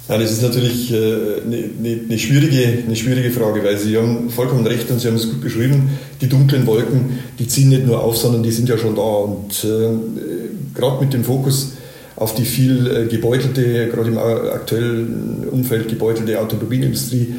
Ja, 0.10 0.18
das 0.18 0.32
ist 0.32 0.42
natürlich 0.42 0.92
eine, 0.92 1.44
eine, 1.46 2.00
eine, 2.10 2.18
schwierige, 2.18 2.84
eine 2.84 2.96
schwierige 2.96 3.30
Frage, 3.30 3.64
weil 3.64 3.78
Sie 3.78 3.96
haben 3.96 4.32
vollkommen 4.32 4.66
recht 4.66 4.90
und 4.90 5.00
Sie 5.00 5.08
haben 5.08 5.16
es 5.16 5.30
gut 5.30 5.40
beschrieben. 5.40 6.00
Die 6.20 6.28
dunklen 6.28 6.66
Wolken, 6.66 7.20
die 7.38 7.48
ziehen 7.48 7.70
nicht 7.70 7.86
nur 7.86 8.04
auf, 8.04 8.18
sondern 8.18 8.42
die 8.42 8.50
sind 8.50 8.68
ja 8.68 8.78
schon 8.80 8.96
da. 8.96 9.02
Und 9.02 9.64
äh, 9.64 10.39
gerade 10.80 11.04
mit 11.04 11.14
dem 11.14 11.24
Fokus 11.24 11.74
auf 12.16 12.36
die 12.36 12.46
viel 12.46 12.88
äh, 12.88 13.06
gebeutelte, 13.06 13.88
gerade 13.88 14.10
im 14.10 14.18
aktuellen 14.18 15.48
Umfeld 15.50 15.88
gebeutelte 15.88 16.40
Automobilindustrie, 16.40 17.36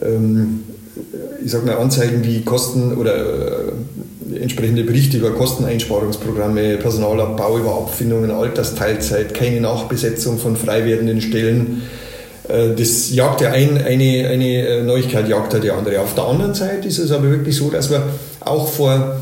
ähm, 0.00 0.60
ich 1.44 1.50
sage 1.50 1.66
mal 1.66 1.76
Anzeigen 1.76 2.24
wie 2.24 2.42
Kosten 2.42 2.96
oder 2.96 3.16
äh, 3.16 4.40
entsprechende 4.40 4.84
Berichte 4.84 5.18
über 5.18 5.32
Kosteneinsparungsprogramme, 5.32 6.76
Personalabbau 6.78 7.58
über 7.58 7.74
Abfindungen, 7.74 8.30
Altersteilzeit, 8.30 9.34
keine 9.34 9.60
Nachbesetzung 9.60 10.38
von 10.38 10.56
frei 10.56 10.86
werdenden 10.86 11.20
Stellen. 11.20 11.82
Äh, 12.48 12.74
das 12.74 13.14
jagt 13.14 13.42
ja 13.42 13.50
ein, 13.50 13.76
eine, 13.76 14.28
eine 14.28 14.82
Neuigkeit, 14.84 15.28
jagt 15.28 15.52
ja 15.52 15.58
die 15.58 15.70
andere. 15.70 16.00
Auf 16.00 16.14
der 16.14 16.24
anderen 16.24 16.54
Seite 16.54 16.88
ist 16.88 16.98
es 16.98 17.10
aber 17.10 17.30
wirklich 17.30 17.56
so, 17.56 17.70
dass 17.70 17.90
wir 17.90 18.02
auch 18.40 18.68
vor 18.68 19.16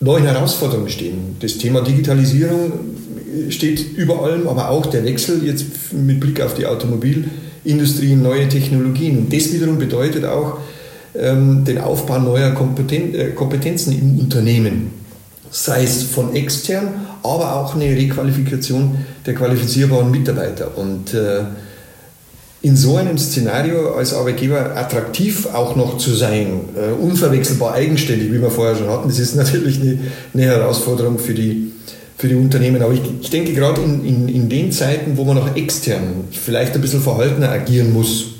neuen 0.00 0.24
Herausforderungen 0.24 0.88
stehen. 0.88 1.36
Das 1.40 1.58
Thema 1.58 1.80
Digitalisierung 1.80 2.72
steht 3.50 3.96
über 3.96 4.22
allem, 4.22 4.48
aber 4.48 4.70
auch 4.70 4.86
der 4.86 5.04
Wechsel 5.04 5.44
jetzt 5.44 5.92
mit 5.92 6.20
Blick 6.20 6.40
auf 6.40 6.54
die 6.54 6.66
Automobilindustrie 6.66 8.12
in 8.12 8.22
neue 8.22 8.48
Technologien. 8.48 9.18
Und 9.18 9.32
das 9.32 9.52
wiederum 9.52 9.78
bedeutet 9.78 10.24
auch 10.24 10.58
ähm, 11.14 11.64
den 11.64 11.78
Aufbau 11.78 12.18
neuer 12.18 12.50
Kompeten 12.50 13.14
äh, 13.14 13.30
Kompetenzen 13.30 13.92
im 13.98 14.18
Unternehmen. 14.18 14.90
Sei 15.50 15.84
es 15.84 16.02
von 16.02 16.34
extern, 16.34 16.88
aber 17.22 17.56
auch 17.56 17.74
eine 17.74 17.96
Requalifikation 17.96 18.98
der 19.24 19.34
qualifizierbaren 19.34 20.10
Mitarbeiter. 20.10 20.76
Und 20.76 21.14
äh, 21.14 21.44
in 22.66 22.76
so 22.76 22.96
einem 22.96 23.16
Szenario 23.16 23.94
als 23.94 24.12
Arbeitgeber 24.12 24.76
attraktiv 24.76 25.46
auch 25.52 25.76
noch 25.76 25.98
zu 25.98 26.12
sein, 26.12 26.62
äh, 26.74 26.92
unverwechselbar 27.00 27.74
eigenständig, 27.74 28.32
wie 28.32 28.42
wir 28.42 28.50
vorher 28.50 28.74
schon 28.74 28.88
hatten, 28.88 29.06
das 29.06 29.20
ist 29.20 29.36
natürlich 29.36 29.80
eine, 29.80 29.98
eine 30.34 30.42
Herausforderung 30.42 31.20
für 31.20 31.32
die, 31.32 31.70
für 32.18 32.26
die 32.26 32.34
Unternehmen. 32.34 32.82
Aber 32.82 32.92
ich, 32.92 33.02
ich 33.20 33.30
denke 33.30 33.52
gerade 33.52 33.80
in, 33.82 34.04
in, 34.04 34.28
in 34.28 34.48
den 34.48 34.72
Zeiten, 34.72 35.16
wo 35.16 35.22
man 35.22 35.38
auch 35.38 35.54
extern 35.54 36.24
vielleicht 36.32 36.74
ein 36.74 36.80
bisschen 36.80 37.02
verhaltener 37.02 37.50
agieren 37.50 37.92
muss, 37.92 38.32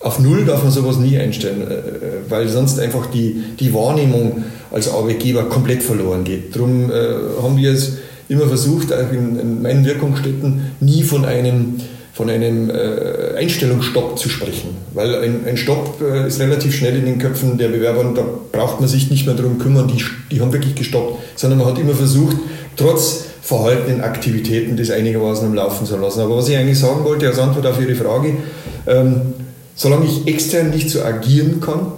auf 0.00 0.18
Null 0.18 0.44
darf 0.44 0.64
man 0.64 0.72
sowas 0.72 0.96
nie 0.96 1.16
einstellen, 1.16 1.62
äh, 1.70 2.28
weil 2.28 2.48
sonst 2.48 2.80
einfach 2.80 3.06
die, 3.06 3.44
die 3.60 3.72
Wahrnehmung 3.72 4.42
als 4.72 4.92
Arbeitgeber 4.92 5.44
komplett 5.44 5.84
verloren 5.84 6.24
geht. 6.24 6.56
Darum 6.56 6.90
äh, 6.90 6.94
haben 7.40 7.56
wir 7.56 7.70
es 7.70 7.98
immer 8.28 8.48
versucht, 8.48 8.92
auch 8.92 9.12
in, 9.12 9.38
in 9.38 9.62
meinen 9.62 9.84
Wirkungsstätten, 9.84 10.72
nie 10.80 11.04
von 11.04 11.24
einem, 11.24 11.76
von 12.20 12.28
einem 12.28 12.68
äh, 12.68 13.38
Einstellungsstopp 13.38 14.18
zu 14.18 14.28
sprechen. 14.28 14.76
Weil 14.92 15.14
ein, 15.24 15.46
ein 15.46 15.56
Stopp 15.56 16.02
äh, 16.02 16.28
ist 16.28 16.38
relativ 16.38 16.76
schnell 16.76 16.94
in 16.94 17.06
den 17.06 17.18
Köpfen 17.18 17.56
der 17.56 17.68
Bewerber 17.68 18.00
und 18.00 18.14
da 18.14 18.22
braucht 18.52 18.78
man 18.78 18.90
sich 18.90 19.10
nicht 19.10 19.24
mehr 19.24 19.34
darum 19.34 19.58
kümmern, 19.58 19.88
die, 19.88 20.04
die 20.30 20.38
haben 20.42 20.52
wirklich 20.52 20.74
gestoppt, 20.74 21.18
sondern 21.34 21.60
man 21.60 21.68
hat 21.68 21.78
immer 21.78 21.94
versucht, 21.94 22.36
trotz 22.76 23.24
verhaltenen 23.40 24.02
Aktivitäten 24.02 24.76
das 24.76 24.90
einigermaßen 24.90 25.46
am 25.46 25.54
Laufen 25.54 25.86
zu 25.86 25.96
lassen. 25.96 26.20
Aber 26.20 26.36
was 26.36 26.50
ich 26.50 26.58
eigentlich 26.58 26.78
sagen 26.78 27.04
wollte 27.04 27.26
als 27.26 27.38
Antwort 27.38 27.66
auf 27.66 27.80
Ihre 27.80 27.94
Frage, 27.94 28.34
ähm, 28.86 29.32
solange 29.74 30.04
ich 30.04 30.26
extern 30.26 30.68
nicht 30.68 30.90
so 30.90 31.02
agieren 31.02 31.62
kann, 31.62 31.92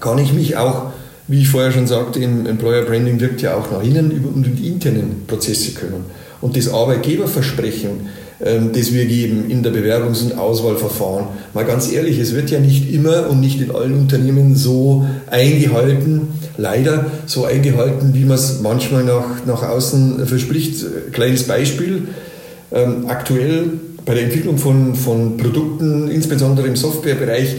kann 0.00 0.16
ich 0.16 0.32
mich 0.32 0.56
auch, 0.56 0.92
wie 1.26 1.42
ich 1.42 1.48
vorher 1.50 1.72
schon 1.72 1.86
sagte, 1.86 2.20
im 2.20 2.46
Employer 2.46 2.86
Branding 2.86 3.20
wirkt 3.20 3.42
ja 3.42 3.54
auch 3.54 3.70
nach 3.70 3.82
innen 3.82 4.12
über 4.12 4.30
um 4.30 4.42
die 4.42 4.66
internen 4.66 5.24
Prozesse 5.26 5.72
kümmern. 5.72 6.06
Und 6.40 6.56
das 6.56 6.72
Arbeitgeberversprechen, 6.72 8.08
das 8.40 8.92
wir 8.92 9.04
geben 9.06 9.50
in 9.50 9.64
der 9.64 9.72
Bewerbungs- 9.72 10.22
und 10.22 10.38
Auswahlverfahren, 10.38 11.26
mal 11.54 11.64
ganz 11.64 11.90
ehrlich, 11.90 12.20
es 12.20 12.34
wird 12.34 12.50
ja 12.50 12.60
nicht 12.60 12.92
immer 12.92 13.28
und 13.28 13.40
nicht 13.40 13.60
in 13.60 13.72
allen 13.72 13.94
Unternehmen 13.94 14.54
so 14.54 15.04
eingehalten, 15.28 16.28
leider 16.56 17.06
so 17.26 17.44
eingehalten, 17.46 18.14
wie 18.14 18.24
man 18.24 18.36
es 18.36 18.60
manchmal 18.60 19.02
nach, 19.02 19.44
nach 19.44 19.62
außen 19.62 20.24
verspricht. 20.26 20.84
Kleines 21.12 21.44
Beispiel. 21.44 22.08
Ähm, 22.70 23.06
aktuell 23.08 23.70
bei 24.04 24.14
der 24.14 24.24
Entwicklung 24.24 24.56
von, 24.56 24.94
von 24.94 25.36
Produkten, 25.36 26.08
insbesondere 26.08 26.66
im 26.66 26.76
Softwarebereich, 26.76 27.56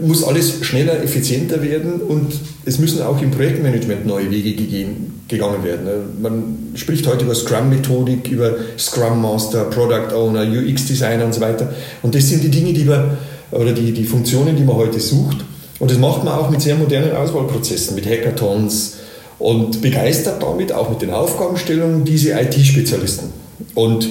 muss 0.00 0.24
alles 0.24 0.64
schneller, 0.64 1.02
effizienter 1.02 1.62
werden 1.62 2.00
und 2.00 2.34
es 2.64 2.78
müssen 2.78 3.02
auch 3.02 3.20
im 3.20 3.30
Projektmanagement 3.30 4.06
neue 4.06 4.30
Wege 4.30 4.54
gegeben, 4.54 5.20
gegangen 5.28 5.64
werden. 5.64 5.86
Äh, 5.86 6.22
man 6.22 6.58
spricht 6.74 7.06
heute 7.06 7.24
über 7.24 7.34
Scrum-Methodik, 7.34 8.28
über 8.28 8.54
Scrum 8.78 9.20
Master, 9.22 9.64
Product 9.64 10.14
Owner, 10.14 10.42
UX-Designer 10.42 11.24
und 11.24 11.34
so 11.34 11.40
weiter. 11.40 11.72
Und 12.02 12.14
das 12.14 12.28
sind 12.28 12.42
die 12.42 12.50
Dinge, 12.50 12.72
die 12.72 12.84
man, 12.84 13.18
oder 13.50 13.72
die, 13.72 13.92
die 13.92 14.04
Funktionen, 14.04 14.56
die 14.56 14.64
man 14.64 14.76
heute 14.76 15.00
sucht. 15.00 15.38
Und 15.78 15.90
das 15.90 15.98
macht 15.98 16.24
man 16.24 16.34
auch 16.34 16.50
mit 16.50 16.62
sehr 16.62 16.76
modernen 16.76 17.14
Auswahlprozessen, 17.14 17.94
mit 17.94 18.06
Hackathons 18.06 18.94
und 19.38 19.82
begeistert 19.82 20.42
damit 20.42 20.72
auch 20.72 20.88
mit 20.88 21.02
den 21.02 21.10
Aufgabenstellungen 21.10 22.04
diese 22.04 22.32
IT-Spezialisten. 22.32 23.30
Und 23.74 24.08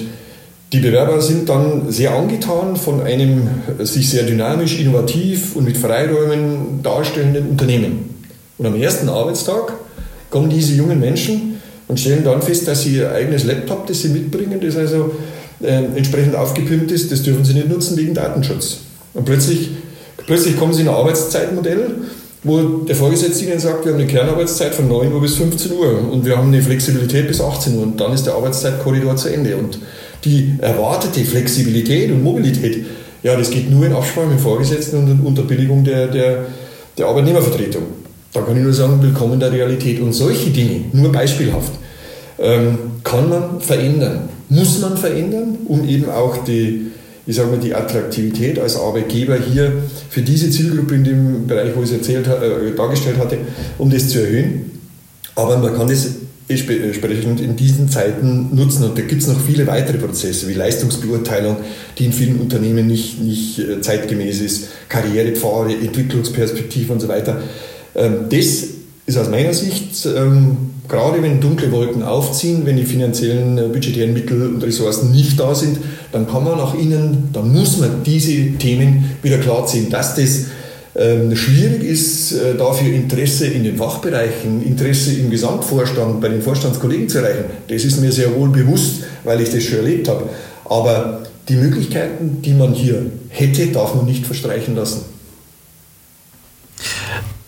die 0.72 0.80
Bewerber 0.80 1.20
sind 1.20 1.48
dann 1.48 1.92
sehr 1.92 2.12
angetan 2.12 2.76
von 2.76 3.02
einem 3.02 3.48
sich 3.80 4.10
sehr 4.10 4.24
dynamisch, 4.24 4.78
innovativ 4.78 5.54
und 5.54 5.64
mit 5.64 5.76
Freiräumen 5.76 6.82
darstellenden 6.82 7.50
Unternehmen. 7.50 8.24
Und 8.58 8.66
am 8.66 8.74
ersten 8.74 9.08
Arbeitstag 9.08 9.74
kommen 10.30 10.50
diese 10.50 10.74
jungen 10.74 10.98
Menschen 10.98 11.60
und 11.88 12.00
stellen 12.00 12.24
dann 12.24 12.42
fest, 12.42 12.66
dass 12.66 12.82
sie 12.82 12.96
ihr 12.96 13.12
eigenes 13.12 13.44
Laptop, 13.44 13.86
das 13.86 14.02
sie 14.02 14.08
mitbringen, 14.08 14.60
das 14.60 14.76
also 14.76 15.14
äh, 15.62 15.84
entsprechend 15.94 16.34
aufgepimpt 16.34 16.90
ist, 16.90 17.12
das 17.12 17.22
dürfen 17.22 17.44
sie 17.44 17.54
nicht 17.54 17.68
nutzen 17.68 17.96
wegen 17.96 18.14
Datenschutz. 18.14 18.78
Und 19.14 19.24
plötzlich 19.24 19.70
Plötzlich 20.26 20.58
kommen 20.58 20.72
sie 20.72 20.82
in 20.82 20.88
ein 20.88 20.94
Arbeitszeitmodell, 20.94 21.94
wo 22.42 22.60
der 22.60 22.96
Vorgesetzte 22.96 23.44
ihnen 23.44 23.60
sagt, 23.60 23.84
wir 23.84 23.92
haben 23.92 24.00
eine 24.00 24.08
Kernarbeitszeit 24.08 24.74
von 24.74 24.88
9 24.88 25.12
Uhr 25.12 25.20
bis 25.20 25.36
15 25.36 25.72
Uhr 25.72 26.12
und 26.12 26.24
wir 26.24 26.36
haben 26.36 26.48
eine 26.48 26.62
Flexibilität 26.62 27.28
bis 27.28 27.40
18 27.40 27.76
Uhr 27.76 27.82
und 27.84 28.00
dann 28.00 28.12
ist 28.12 28.26
der 28.26 28.34
Arbeitszeitkorridor 28.34 29.16
zu 29.16 29.28
Ende. 29.28 29.56
Und 29.56 29.78
die 30.26 30.54
erwartete 30.58 31.24
Flexibilität 31.24 32.10
und 32.10 32.22
Mobilität, 32.22 32.84
ja, 33.22 33.36
das 33.36 33.50
geht 33.50 33.70
nur 33.70 33.86
in 33.86 33.92
Absprache 33.92 34.26
mit 34.26 34.40
Vorgesetzten 34.40 34.98
und 34.98 35.20
unter 35.24 35.42
Billigung 35.42 35.82
der, 35.84 36.08
der, 36.08 36.46
der 36.98 37.06
Arbeitnehmervertretung. 37.06 37.82
Da 38.32 38.42
kann 38.42 38.56
ich 38.56 38.62
nur 38.62 38.72
sagen, 38.72 39.00
willkommen 39.00 39.40
der 39.40 39.50
Realität. 39.50 40.00
Und 40.00 40.12
solche 40.12 40.50
Dinge, 40.50 40.82
nur 40.92 41.10
beispielhaft, 41.10 41.72
ähm, 42.38 42.78
kann 43.02 43.28
man 43.28 43.60
verändern, 43.60 44.28
muss 44.48 44.80
man 44.80 44.96
verändern, 44.96 45.58
um 45.66 45.88
eben 45.88 46.10
auch 46.10 46.44
die, 46.44 46.88
ich 47.26 47.36
sage 47.36 47.50
mal, 47.50 47.58
die 47.58 47.74
Attraktivität 47.74 48.58
als 48.58 48.76
Arbeitgeber 48.76 49.36
hier 49.36 49.72
für 50.10 50.22
diese 50.22 50.50
Zielgruppe 50.50 50.96
in 50.96 51.04
dem 51.04 51.46
Bereich, 51.46 51.70
wo 51.74 51.82
ich 51.82 51.90
es 51.90 51.96
erzählt, 51.96 52.26
äh, 52.26 52.76
dargestellt 52.76 53.18
hatte, 53.18 53.38
um 53.78 53.88
das 53.90 54.08
zu 54.08 54.20
erhöhen. 54.20 54.70
Aber 55.34 55.56
man 55.58 55.74
kann 55.74 55.88
das 55.88 56.08
entsprechend 56.48 57.40
in 57.40 57.56
diesen 57.56 57.88
Zeiten 57.88 58.54
nutzen. 58.54 58.84
Und 58.84 58.96
da 58.96 59.02
gibt 59.02 59.22
es 59.22 59.28
noch 59.28 59.40
viele 59.40 59.66
weitere 59.66 59.98
Prozesse, 59.98 60.48
wie 60.48 60.54
Leistungsbeurteilung, 60.54 61.56
die 61.98 62.06
in 62.06 62.12
vielen 62.12 62.38
Unternehmen 62.38 62.86
nicht, 62.86 63.20
nicht 63.20 63.58
äh, 63.58 63.80
zeitgemäß 63.80 64.40
ist, 64.40 64.68
Karrierepfade, 64.88 65.74
Entwicklungsperspektive 65.74 66.92
und 66.92 67.00
so 67.00 67.08
weiter. 67.08 67.40
Ähm, 67.94 68.26
das 68.30 68.64
ist 69.06 69.18
aus 69.18 69.28
meiner 69.28 69.54
Sicht, 69.54 70.06
ähm, 70.06 70.56
gerade 70.88 71.22
wenn 71.22 71.40
dunkle 71.40 71.70
Wolken 71.72 72.02
aufziehen, 72.02 72.62
wenn 72.64 72.76
die 72.76 72.84
finanziellen, 72.84 73.58
äh, 73.58 73.62
budgetären 73.62 74.12
Mittel 74.12 74.46
und 74.48 74.62
Ressourcen 74.62 75.12
nicht 75.12 75.38
da 75.38 75.54
sind, 75.54 75.78
dann 76.12 76.28
kann 76.28 76.44
man 76.44 76.58
nach 76.58 76.74
innen, 76.74 77.28
dann 77.32 77.52
muss 77.52 77.78
man 77.78 78.02
diese 78.04 78.52
Themen 78.58 79.16
wieder 79.22 79.38
klarziehen, 79.38 79.90
dass 79.90 80.14
das 80.14 80.46
schwierig 81.34 81.84
ist, 81.84 82.32
äh, 82.32 82.56
dafür 82.56 82.94
Interesse 82.94 83.48
in 83.48 83.64
den 83.64 83.76
Fachbereichen, 83.76 84.62
Interesse 84.62 85.12
im 85.14 85.30
Gesamtvorstand, 85.30 86.22
bei 86.22 86.28
den 86.28 86.40
Vorstandskollegen 86.40 87.08
zu 87.08 87.18
erreichen. 87.18 87.44
Das 87.68 87.84
ist 87.84 88.00
mir 88.00 88.10
sehr 88.10 88.34
wohl 88.34 88.48
bewusst, 88.48 89.04
weil 89.22 89.42
ich 89.42 89.50
das 89.50 89.64
schon 89.64 89.78
erlebt 89.78 90.08
habe. 90.08 90.30
Aber 90.64 91.22
die 91.48 91.56
Möglichkeiten, 91.56 92.40
die 92.40 92.54
man 92.54 92.72
hier 92.72 93.10
hätte, 93.28 93.66
darf 93.66 93.94
man 93.94 94.06
nicht 94.06 94.24
verstreichen 94.24 94.74
lassen. 94.74 95.04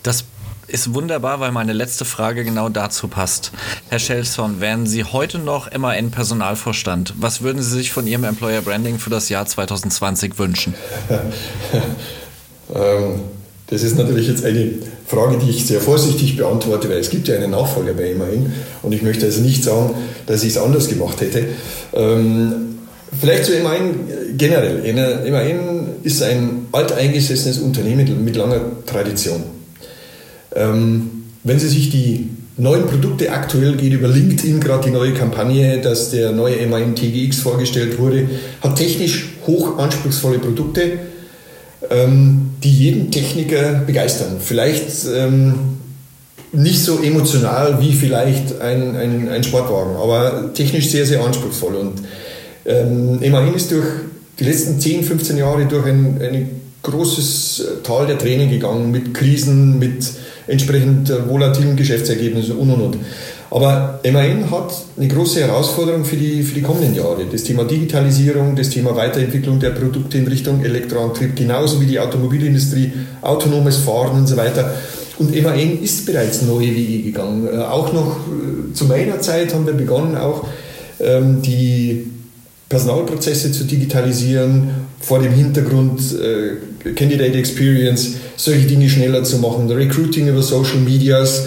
Das 0.02 0.24
ist 0.66 0.92
wunderbar, 0.92 1.40
weil 1.40 1.50
meine 1.50 1.72
letzte 1.72 2.04
Frage 2.04 2.44
genau 2.44 2.68
dazu 2.68 3.08
passt. 3.08 3.52
Herr 3.88 3.98
Schelson, 3.98 4.60
wären 4.60 4.86
Sie 4.86 5.04
heute 5.04 5.38
noch 5.38 5.72
MAN-Personalvorstand, 5.72 7.14
was 7.18 7.40
würden 7.40 7.62
Sie 7.62 7.70
sich 7.70 7.92
von 7.92 8.06
Ihrem 8.06 8.24
Employer 8.24 8.60
Branding 8.60 8.98
für 8.98 9.08
das 9.08 9.30
Jahr 9.30 9.46
2020 9.46 10.38
wünschen? 10.38 10.74
ähm, 12.74 13.20
das 13.70 13.82
ist 13.82 13.98
natürlich 13.98 14.28
jetzt 14.28 14.44
eine 14.44 14.70
Frage, 15.06 15.38
die 15.38 15.50
ich 15.50 15.66
sehr 15.66 15.80
vorsichtig 15.80 16.36
beantworte, 16.36 16.88
weil 16.88 16.98
es 16.98 17.10
gibt 17.10 17.28
ja 17.28 17.36
einen 17.36 17.50
Nachfolger 17.50 17.92
bei 17.92 18.14
MAN 18.14 18.52
und 18.82 18.92
ich 18.92 19.02
möchte 19.02 19.26
also 19.26 19.42
nicht 19.42 19.62
sagen, 19.62 19.90
dass 20.26 20.42
ich 20.42 20.50
es 20.50 20.58
anders 20.58 20.88
gemacht 20.88 21.20
hätte. 21.20 21.44
Ähm, 21.92 22.52
vielleicht 23.20 23.44
zu 23.44 23.52
MAN 23.62 23.94
generell. 24.36 24.82
MAN 25.30 25.88
ist 26.02 26.22
ein 26.22 26.66
alteingesessenes 26.72 27.58
Unternehmen 27.58 28.24
mit 28.24 28.36
langer 28.36 28.60
Tradition. 28.86 29.42
Ähm, 30.56 31.10
wenn 31.44 31.58
Sie 31.58 31.68
sich 31.68 31.90
die 31.90 32.30
neuen 32.56 32.86
Produkte 32.86 33.30
aktuell 33.30 33.76
geht 33.76 33.92
über 33.92 34.08
LinkedIn 34.08 34.60
gerade 34.60 34.86
die 34.86 34.90
neue 34.90 35.12
Kampagne, 35.12 35.80
dass 35.80 36.10
der 36.10 36.32
neue 36.32 36.66
MAN 36.66 36.94
TGX 36.94 37.40
vorgestellt 37.40 37.98
wurde, 37.98 38.28
hat 38.62 38.76
technisch 38.76 39.28
hoch 39.46 39.78
anspruchsvolle 39.78 40.38
Produkte, 40.38 40.98
ähm, 41.90 42.50
die 42.62 42.72
jeden 42.72 43.10
Techniker 43.10 43.82
begeistern. 43.86 44.36
Vielleicht 44.40 45.06
ähm, 45.14 45.54
nicht 46.52 46.82
so 46.82 47.02
emotional 47.02 47.80
wie 47.80 47.92
vielleicht 47.92 48.60
ein, 48.60 48.96
ein, 48.96 49.28
ein, 49.28 49.44
Sportwagen, 49.44 49.96
aber 49.96 50.52
technisch 50.54 50.88
sehr, 50.88 51.06
sehr 51.06 51.22
anspruchsvoll. 51.22 51.74
Und 51.74 52.02
ähm, 52.64 53.20
MAN 53.30 53.54
ist 53.54 53.70
durch 53.70 53.86
die 54.38 54.44
letzten 54.44 54.80
10, 54.80 55.04
15 55.04 55.36
Jahre 55.36 55.66
durch 55.66 55.86
ein, 55.86 56.20
ein 56.20 56.60
großes 56.82 57.60
äh, 57.60 57.82
Tal 57.82 58.06
der 58.06 58.18
Tränen 58.18 58.50
gegangen, 58.50 58.90
mit 58.90 59.14
Krisen, 59.14 59.78
mit 59.78 60.06
entsprechend 60.46 61.10
äh, 61.10 61.28
volatilen 61.28 61.76
Geschäftsergebnissen 61.76 62.56
und 62.56 62.70
und 62.70 62.80
und. 62.80 62.96
Aber 63.50 64.00
MAN 64.04 64.50
hat 64.50 64.72
eine 64.98 65.08
große 65.08 65.40
Herausforderung 65.40 66.04
für 66.04 66.16
die, 66.16 66.42
für 66.42 66.54
die 66.54 66.62
kommenden 66.62 66.94
Jahre. 66.94 67.24
Das 67.30 67.44
Thema 67.44 67.64
Digitalisierung, 67.64 68.54
das 68.54 68.68
Thema 68.68 68.94
Weiterentwicklung 68.94 69.58
der 69.58 69.70
Produkte 69.70 70.18
in 70.18 70.26
Richtung 70.26 70.62
Elektroantrieb, 70.62 71.34
genauso 71.34 71.80
wie 71.80 71.86
die 71.86 71.98
Automobilindustrie, 71.98 72.92
autonomes 73.22 73.76
Fahren 73.76 74.18
und 74.18 74.26
so 74.26 74.36
weiter. 74.36 74.74
Und 75.18 75.34
MAN 75.42 75.82
ist 75.82 76.04
bereits 76.04 76.42
neue 76.42 76.74
Wege 76.74 77.04
gegangen. 77.04 77.48
Äh, 77.48 77.58
auch 77.58 77.92
noch 77.92 78.18
zu 78.74 78.84
meiner 78.84 79.20
Zeit 79.20 79.54
haben 79.54 79.66
wir 79.66 79.72
begonnen, 79.72 80.16
auch 80.16 80.46
ähm, 81.00 81.40
die 81.42 82.06
Personalprozesse 82.68 83.50
zu 83.50 83.64
digitalisieren, 83.64 84.70
vor 85.00 85.20
dem 85.20 85.32
Hintergrund 85.32 86.00
äh, 86.20 86.92
Candidate 86.92 87.38
Experience, 87.38 88.16
solche 88.36 88.66
Dinge 88.66 88.88
schneller 88.88 89.24
zu 89.24 89.38
machen, 89.38 89.70
Recruiting 89.70 90.28
über 90.28 90.42
Social 90.42 90.78
Medias, 90.78 91.46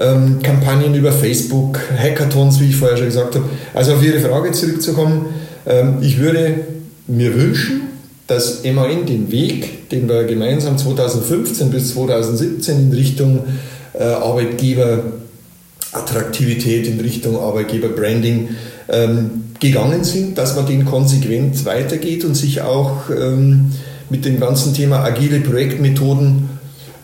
ähm, 0.00 0.40
Kampagnen 0.42 0.94
über 0.94 1.12
Facebook, 1.12 1.78
Hackathons, 1.96 2.58
wie 2.60 2.70
ich 2.70 2.76
vorher 2.76 2.96
schon 2.96 3.06
gesagt 3.06 3.34
habe. 3.34 3.44
Also 3.74 3.92
auf 3.92 4.02
Ihre 4.02 4.18
Frage 4.18 4.52
zurückzukommen, 4.52 5.26
ähm, 5.66 5.98
ich 6.00 6.18
würde 6.18 6.64
mir 7.06 7.34
wünschen, 7.34 7.82
dass 8.26 8.64
MAN 8.64 9.04
den 9.06 9.30
Weg, 9.30 9.90
den 9.90 10.08
wir 10.08 10.24
gemeinsam 10.24 10.78
2015 10.78 11.70
bis 11.70 11.92
2017 11.94 12.78
in 12.78 12.92
Richtung 12.92 13.44
äh, 13.92 14.04
Arbeitgeberattraktivität, 14.04 16.86
in 16.86 17.00
Richtung 17.00 17.38
Arbeitgeberbranding 17.38 18.50
ähm, 18.88 19.30
gegangen 19.58 20.04
sind, 20.04 20.38
dass 20.38 20.54
man 20.56 20.66
den 20.66 20.86
konsequent 20.86 21.66
weitergeht 21.66 22.24
und 22.24 22.36
sich 22.36 22.62
auch 22.62 23.10
ähm, 23.10 23.72
mit 24.08 24.24
dem 24.24 24.40
ganzen 24.40 24.72
Thema 24.74 25.04
agile 25.04 25.40
Projektmethoden 25.40 26.48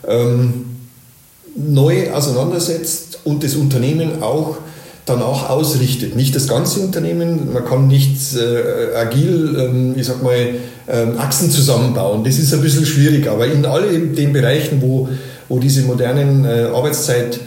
ähm, 0.07 0.66
neu 1.57 2.11
auseinandersetzt 2.11 3.19
und 3.23 3.43
das 3.43 3.55
Unternehmen 3.55 4.21
auch 4.21 4.57
danach 5.05 5.49
ausrichtet. 5.49 6.15
Nicht 6.15 6.35
das 6.35 6.47
ganze 6.47 6.81
Unternehmen, 6.81 7.53
man 7.53 7.65
kann 7.65 7.87
nicht 7.87 8.19
äh, 8.35 8.95
agil, 8.95 9.57
ähm, 9.57 9.95
ich 9.97 10.05
sag 10.05 10.21
mal, 10.21 10.35
ähm, 10.87 11.17
Achsen 11.17 11.49
zusammenbauen. 11.49 12.23
Das 12.23 12.37
ist 12.37 12.53
ein 12.53 12.61
bisschen 12.61 12.85
schwierig, 12.85 13.27
aber 13.27 13.47
in 13.47 13.65
all 13.65 13.87
den 13.89 14.33
Bereichen, 14.33 14.81
wo, 14.81 15.09
wo 15.49 15.59
diese 15.59 15.83
modernen 15.83 16.45
äh, 16.45 16.69
Arbeitszeit 16.73 17.39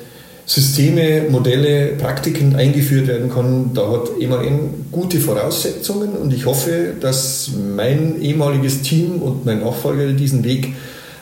Systeme, 0.51 1.27
Modelle, 1.31 1.92
Praktiken 1.96 2.57
eingeführt 2.57 3.07
werden 3.07 3.31
können. 3.31 3.70
Da 3.73 3.88
hat 3.88 4.09
EMAN 4.18 4.87
gute 4.90 5.20
Voraussetzungen 5.20 6.11
und 6.20 6.35
ich 6.35 6.44
hoffe, 6.44 6.94
dass 7.01 7.51
mein 7.77 8.20
ehemaliges 8.20 8.83
Team 8.83 9.23
und 9.23 9.46
mein 9.46 9.61
Nachfolger 9.61 10.09
diesen 10.12 10.42
Weg 10.42 10.75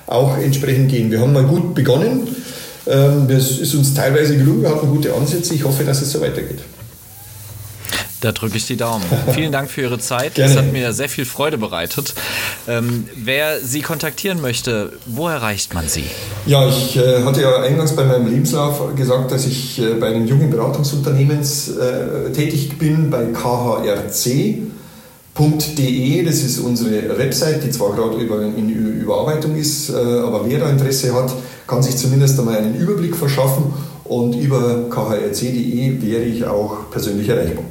auch 0.06 0.38
entsprechend 0.38 0.90
gehen. 0.90 1.10
Wir 1.10 1.20
haben 1.20 1.34
mal 1.34 1.44
gut 1.44 1.74
begonnen. 1.74 2.26
Ähm, 2.88 3.26
das 3.28 3.58
ist 3.58 3.74
uns 3.74 3.94
teilweise 3.94 4.36
gelungen, 4.36 4.62
wir 4.62 4.70
hatten 4.70 4.88
gute 4.88 5.14
Ansätze. 5.14 5.54
Ich 5.54 5.64
hoffe, 5.64 5.84
dass 5.84 6.00
es 6.00 6.12
so 6.12 6.20
weitergeht. 6.20 6.60
Da 8.20 8.32
drücke 8.32 8.56
ich 8.56 8.66
die 8.66 8.76
Daumen. 8.76 9.04
Vielen 9.32 9.52
Dank 9.52 9.70
für 9.70 9.82
Ihre 9.82 9.98
Zeit. 9.98 10.34
Gerne. 10.34 10.54
Das 10.54 10.64
hat 10.64 10.72
mir 10.72 10.92
sehr 10.92 11.08
viel 11.08 11.24
Freude 11.24 11.56
bereitet. 11.56 12.14
Ähm, 12.66 13.08
wer 13.14 13.60
Sie 13.60 13.80
kontaktieren 13.80 14.40
möchte, 14.40 14.92
wo 15.06 15.28
erreicht 15.28 15.74
man 15.74 15.88
Sie? 15.88 16.04
Ja, 16.46 16.68
ich 16.68 16.96
äh, 16.96 17.22
hatte 17.22 17.42
ja 17.42 17.62
eingangs 17.62 17.94
bei 17.94 18.04
meinem 18.04 18.26
Lebenslauf 18.26 18.94
gesagt, 18.96 19.30
dass 19.30 19.46
ich 19.46 19.80
äh, 19.80 19.94
bei 19.94 20.08
einem 20.08 20.26
jungen 20.26 20.50
Beratungsunternehmens 20.50 21.76
äh, 21.76 22.32
tätig 22.32 22.78
bin, 22.78 23.10
bei 23.10 23.26
KHRC. 23.26 24.62
.de, 25.38 26.24
das 26.24 26.42
ist 26.42 26.58
unsere 26.58 27.16
Website, 27.16 27.62
die 27.62 27.70
zwar 27.70 27.94
gerade 27.94 28.16
über, 28.16 28.42
in 28.42 28.70
Überarbeitung 28.70 29.54
ist, 29.54 29.88
äh, 29.88 29.92
aber 29.94 30.42
wer 30.48 30.58
da 30.58 30.68
Interesse 30.68 31.14
hat, 31.14 31.32
kann 31.68 31.82
sich 31.82 31.96
zumindest 31.96 32.36
einmal 32.40 32.56
einen 32.56 32.74
Überblick 32.74 33.14
verschaffen 33.14 33.72
und 34.02 34.34
über 34.34 34.88
khrc.de 34.90 36.02
wäre 36.02 36.22
ich 36.24 36.44
auch 36.44 36.90
persönlich 36.90 37.28
erreichbar. 37.28 37.64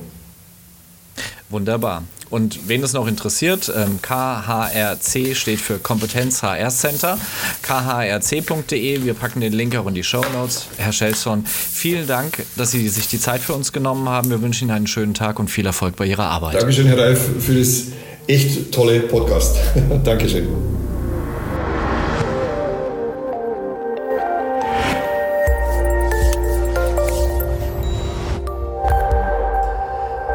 Wunderbar. 1.50 2.04
Und 2.30 2.68
wen 2.68 2.84
es 2.84 2.92
noch 2.92 3.08
interessiert, 3.08 3.72
ähm, 3.74 4.00
KHRC 4.02 5.34
steht 5.34 5.62
für 5.62 5.80
Kompetenz 5.80 6.44
HR 6.44 6.70
Center, 6.70 7.18
khrc.de. 7.62 9.04
Wir 9.04 9.14
packen 9.14 9.40
den 9.40 9.54
Link 9.54 9.76
auch 9.78 9.88
in 9.88 9.94
die 9.94 10.04
Show 10.04 10.24
Notes. 10.34 10.68
Herr 10.76 10.92
Schelson, 10.92 11.46
vielen 11.46 12.06
Dank, 12.06 12.44
dass 12.58 12.72
Sie 12.72 12.88
sich 12.90 13.08
die 13.08 13.20
Zeit 13.20 13.42
für 13.42 13.54
uns 13.54 13.72
genommen 13.72 14.10
haben. 14.10 14.30
Wir 14.30 14.42
wünschen 14.42 14.66
Ihnen 14.66 14.76
einen 14.76 14.88
schönen 14.88 15.14
Tag 15.14 15.40
und 15.40 15.50
viel 15.50 15.66
Erfolg 15.66 15.96
bei 15.96 16.06
Ihrer 16.06 16.26
Arbeit. 16.26 16.56
Dankeschön, 16.56 16.88
Herr 16.88 17.00
Reif, 17.00 17.30
für 17.40 17.58
das 17.58 17.84
echt 18.28 18.74
tolle 18.74 19.00
Podcast. 19.02 19.56
Dankeschön. 20.04 20.48